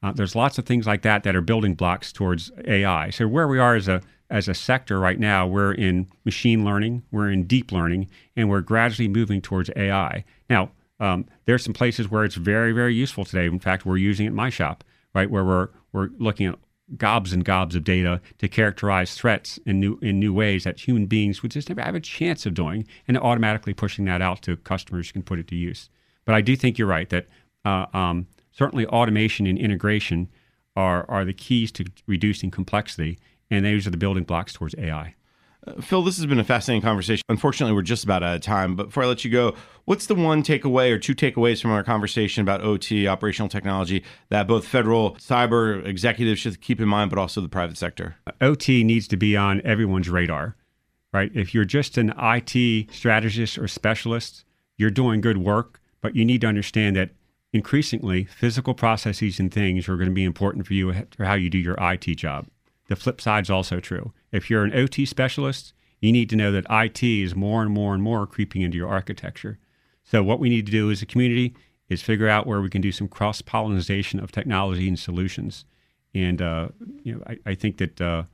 Uh, 0.03 0.13
there's 0.13 0.35
lots 0.35 0.59
of 0.59 0.67
things 0.67 0.87
like 0.87 1.03
that 1.03 1.25
that 1.25 1.35
are 1.37 1.41
building 1.41 1.75
blocks 1.75 2.13
towards 2.13 2.51
AI. 2.67 3.11
So 3.11 3.27
where 3.29 3.49
we 3.49 3.59
are 3.59 3.75
as 3.75 3.89
a 3.89 4.01
as 4.31 4.47
a 4.47 4.55
sector 4.55 5.01
right 5.01 5.19
now, 5.19 5.47
we're 5.47 5.73
in 5.73 6.07
machine 6.25 6.63
learning, 6.65 7.03
we're 7.11 7.31
in 7.31 7.45
deep 7.45 7.73
learning, 7.73 8.09
and 8.37 8.51
we're 8.51 8.61
gradually 8.61 9.09
moving 9.09 9.41
towards 9.41 9.71
AI. 9.75 10.23
Now, 10.51 10.71
um, 11.01 11.25
there's 11.47 11.65
some 11.65 11.73
places 11.73 12.11
where 12.11 12.25
it's 12.25 12.35
very, 12.35 12.73
very 12.73 12.95
useful 12.95 13.25
today. 13.25 13.47
In 13.47 13.59
fact, 13.59 13.87
we're 13.87 13.97
using 13.97 14.27
it 14.27 14.31
in 14.31 14.35
my 14.35 14.51
shop, 14.51 14.85
right, 15.15 15.31
where 15.31 15.45
we're 15.45 15.69
we're 15.93 16.11
looking 16.19 16.47
at 16.47 16.59
gobs 16.97 17.33
and 17.33 17.45
gobs 17.45 17.75
of 17.75 17.85
data 17.85 18.21
to 18.39 18.49
characterize 18.49 19.15
threats 19.15 19.59
in 19.67 19.81
new 19.81 19.99
in 20.01 20.19
new 20.19 20.33
ways 20.33 20.65
that 20.65 20.87
human 20.87 21.07
beings 21.07 21.43
would 21.43 21.53
just 21.53 21.69
never 21.69 21.83
have 21.83 21.95
a 21.95 22.01
chance 22.01 22.47
of 22.47 22.55
doing, 22.55 22.87
and 23.07 23.19
automatically 23.19 23.75
pushing 23.75 24.05
that 24.07 24.23
out 24.23 24.43
to 24.43 24.57
customers 24.57 25.09
who 25.09 25.13
can 25.15 25.23
put 25.23 25.39
it 25.39 25.49
to 25.49 25.57
use. 25.57 25.91
But 26.25 26.35
I 26.35 26.41
do 26.41 26.57
think 26.57 26.79
you're 26.79 26.89
right 26.89 27.09
that 27.11 27.27
uh, 27.65 27.87
um, 27.93 28.27
certainly 28.53 28.87
automation 28.87 29.47
and 29.47 29.59
integration 29.59 30.29
are 30.77 31.05
are 31.09 31.25
the 31.25 31.33
keys 31.33 31.73
to 31.73 31.85
reducing 32.07 32.51
complexity, 32.51 33.19
and 33.51 33.65
those 33.65 33.87
are 33.87 33.91
the 33.91 33.97
building 33.97 34.25
blocks 34.25 34.53
towards 34.53 34.75
AI. 34.79 35.15
Phil, 35.81 36.03
this 36.03 36.17
has 36.17 36.27
been 36.27 36.39
a 36.39 36.45
fascinating 36.45 36.83
conversation. 36.83 37.23
Unfortunately, 37.29 37.75
we're 37.75 37.83
just 37.83 38.05
about 38.05 38.23
out 38.23 38.37
of 38.37 38.41
time. 38.41 38.77
But 38.77 38.87
before 38.87 39.03
I 39.03 39.07
let 39.07 39.25
you 39.25 39.31
go, 39.31 39.55
what's 39.85 40.07
the 40.07 40.15
one 40.15 40.43
takeaway 40.43 40.91
or 40.91 40.99
two 40.99 41.15
takeaways 41.15 41.61
from 41.61 41.73
our 41.73 41.83
conversation 41.83 42.43
about 42.43 42.63
OT, 42.63 43.07
operational 43.09 43.49
technology, 43.49 44.05
that 44.31 44.47
both 44.47 44.67
federal 44.67 45.17
cyber 45.17 45.85
executives 45.85 46.41
should 46.41 46.61
keep 46.61 46.81
in 46.81 46.89
mind, 46.89 47.11
but 47.11 47.19
also 47.19 47.41
the 47.41 47.49
private 47.49 47.77
sector? 47.77 48.17
OT 48.41 48.85
needs 48.85 49.09
to 49.09 49.17
be 49.17 49.37
on 49.37 49.61
everyone's 49.65 50.09
radar, 50.09 50.57
right? 51.13 51.31
If 51.35 51.55
you're 51.55 51.65
just 51.65 51.99
an 51.99 52.15
IT 52.19 52.93
strategist 52.93 53.59
or 53.59 53.69
specialist, 53.69 54.45
you're 54.77 54.91
doing 54.91 55.21
good 55.21 55.39
work, 55.39 55.81
but 56.01 56.15
you 56.15 56.25
need 56.25 56.41
to 56.43 56.47
understand 56.47 56.97
that 56.97 57.11
increasingly 57.53 58.25
physical 58.25 58.75
processes 58.75 59.41
and 59.41 59.53
things 59.53 59.89
are 59.89 59.97
going 59.97 60.09
to 60.09 60.15
be 60.15 60.25
important 60.25 60.67
for 60.67 60.75
you 60.75 60.95
for 61.17 61.25
how 61.25 61.35
you 61.35 61.51
do 61.51 61.59
your 61.59 61.77
IT 61.81 62.15
job. 62.17 62.47
The 62.89 62.97
flip 62.97 63.21
side 63.21 63.45
is 63.45 63.51
also 63.51 63.81
true. 63.81 64.13
If 64.33 64.51
you're 64.51 64.65
an 64.65 64.75
OT 64.75 65.05
specialist, 65.05 65.73
you 66.01 66.13
need 66.13 66.31
to 66.31 66.37
know 66.37 66.53
that 66.53 66.67
IT 66.71 67.03
is 67.03 67.35
more 67.35 67.63
and 67.63 67.71
more 67.71 67.95
and 67.95 68.03
more 68.03 68.27
creeping 68.27 68.63
into 68.63 68.77
your 68.77 68.89
architecture. 68.89 69.59
So 70.05 70.23
what 70.23 70.41
we 70.41 70.49
need 70.49 70.67
to 70.67 70.73
do 70.73 70.91
as 70.91 71.03
a 71.03 71.07
community 71.07 71.55
is 71.89 72.03
figure 72.03 72.29
out 72.29 72.47
where 72.47 72.61
we 72.61 72.71
can 72.71 72.81
do 72.81 72.93
some 72.93 73.09
cross 73.09 73.43
pollination 73.43 74.21
of 74.21 74.33
technology 74.33 74.89
and 74.89 74.99
solutions. 74.99 75.65
And 76.15 76.41
uh, 76.41 76.69
you 77.03 77.15
know, 77.15 77.23
I, 77.27 77.39
I 77.47 77.55
think 77.55 77.79
that 77.79 78.01
uh, 78.01 78.25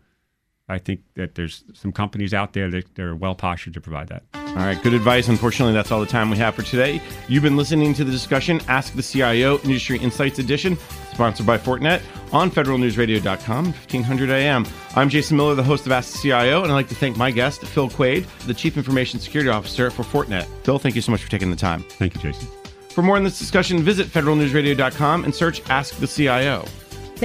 I 0.68 0.79
think 0.79 1.00
that 1.16 1.35
there's 1.35 1.62
some 1.74 1.92
companies 1.92 2.33
out 2.33 2.55
there 2.55 2.70
that 2.70 2.94
they're 2.94 3.14
well 3.14 3.35
postured 3.35 3.74
to 3.74 3.81
provide 3.81 4.09
that. 4.09 4.22
All 4.35 4.55
right, 4.55 4.81
good 4.83 4.94
advice. 4.94 5.29
Unfortunately, 5.29 5.74
that's 5.74 5.90
all 5.90 6.00
the 6.00 6.07
time 6.07 6.31
we 6.31 6.38
have 6.38 6.55
for 6.55 6.62
today. 6.62 7.03
You've 7.29 7.42
been 7.42 7.57
listening 7.57 7.92
to 7.94 8.05
the 8.05 8.12
discussion 8.12 8.61
Ask 8.68 8.94
the 8.94 9.03
CIO 9.03 9.59
Industry 9.59 9.98
Insights 9.98 10.38
Edition, 10.38 10.79
sponsored 11.12 11.46
by 11.46 11.59
Fortinet 11.59 12.00
on 12.33 12.50
federalnewsradio.com, 12.50 13.64
1500 13.64 14.31
AM. 14.31 14.64
I'm 14.94 15.11
Jason 15.11 15.37
Miller, 15.37 15.55
the 15.55 15.62
host 15.62 15.85
of 15.85 15.92
Ask 15.92 16.12
the 16.12 16.18
CIO, 16.18 16.62
and 16.62 16.72
I'd 16.72 16.77
like 16.77 16.88
to 16.88 16.94
thank 16.94 17.16
my 17.18 17.31
guest, 17.31 17.62
Phil 17.62 17.90
Quade, 17.90 18.27
the 18.46 18.55
Chief 18.55 18.79
Information 18.79 19.20
Security 19.20 19.50
Officer 19.50 19.90
for 19.90 20.03
Fortinet. 20.03 20.46
Phil, 20.64 20.79
thank 20.79 20.94
you 20.94 21.03
so 21.03 21.12
much 21.12 21.22
for 21.22 21.31
taking 21.31 21.50
the 21.50 21.57
time. 21.57 21.83
Thank 21.83 22.14
you, 22.14 22.20
Jason. 22.22 22.48
For 22.88 23.03
more 23.03 23.16
on 23.16 23.24
this 23.24 23.38
discussion, 23.38 23.81
visit 23.81 24.07
federalnewsradio.com 24.07 25.24
and 25.24 25.35
search 25.35 25.68
Ask 25.68 25.96
the 25.98 26.07
CIO. 26.07 26.64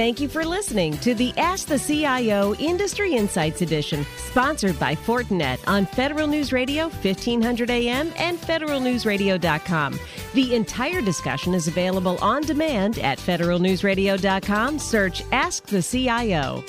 Thank 0.00 0.18
you 0.18 0.30
for 0.30 0.46
listening 0.46 0.96
to 1.00 1.14
the 1.14 1.30
Ask 1.36 1.66
the 1.66 1.78
CIO 1.78 2.54
Industry 2.54 3.12
Insights 3.12 3.60
Edition, 3.60 4.06
sponsored 4.16 4.80
by 4.80 4.94
Fortinet 4.94 5.58
on 5.68 5.84
Federal 5.84 6.26
News 6.26 6.54
Radio 6.54 6.84
1500 6.84 7.68
AM 7.68 8.10
and 8.16 8.38
federalnewsradio.com. 8.38 10.00
The 10.32 10.54
entire 10.54 11.02
discussion 11.02 11.52
is 11.52 11.68
available 11.68 12.16
on 12.22 12.40
demand 12.40 12.98
at 13.00 13.18
federalnewsradio.com. 13.18 14.78
Search 14.78 15.22
Ask 15.32 15.66
the 15.66 15.82
CIO. 15.82 16.64